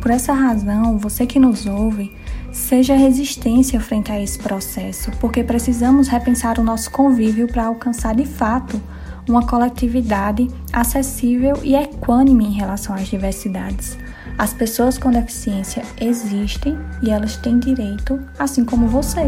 Por 0.00 0.10
essa 0.10 0.32
razão, 0.32 0.98
você 0.98 1.24
que 1.24 1.38
nos 1.38 1.66
ouve, 1.66 2.10
seja 2.50 2.96
resistência 2.96 3.78
frente 3.78 4.10
a 4.10 4.20
esse 4.20 4.40
processo, 4.40 5.12
porque 5.20 5.44
precisamos 5.44 6.08
repensar 6.08 6.58
o 6.58 6.64
nosso 6.64 6.90
convívio 6.90 7.46
para 7.46 7.66
alcançar 7.66 8.16
de 8.16 8.26
fato 8.26 8.80
uma 9.28 9.46
coletividade 9.46 10.48
acessível 10.72 11.56
e 11.62 11.76
equânime 11.76 12.46
em 12.46 12.52
relação 12.52 12.94
às 12.94 13.06
diversidades. 13.06 13.96
As 14.40 14.54
pessoas 14.54 14.96
com 14.96 15.10
deficiência 15.10 15.82
existem 16.00 16.74
e 17.02 17.10
elas 17.10 17.36
têm 17.36 17.58
direito, 17.58 18.18
assim 18.38 18.64
como 18.64 18.88
você. 18.88 19.20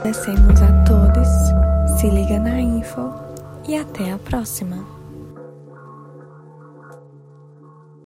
Agradecemos 0.00 0.60
a 0.60 0.84
todos. 0.84 1.98
Se 1.98 2.10
liga 2.10 2.38
na 2.38 2.60
info 2.60 3.14
e 3.66 3.76
até 3.76 4.12
a 4.12 4.18
próxima. 4.18 5.01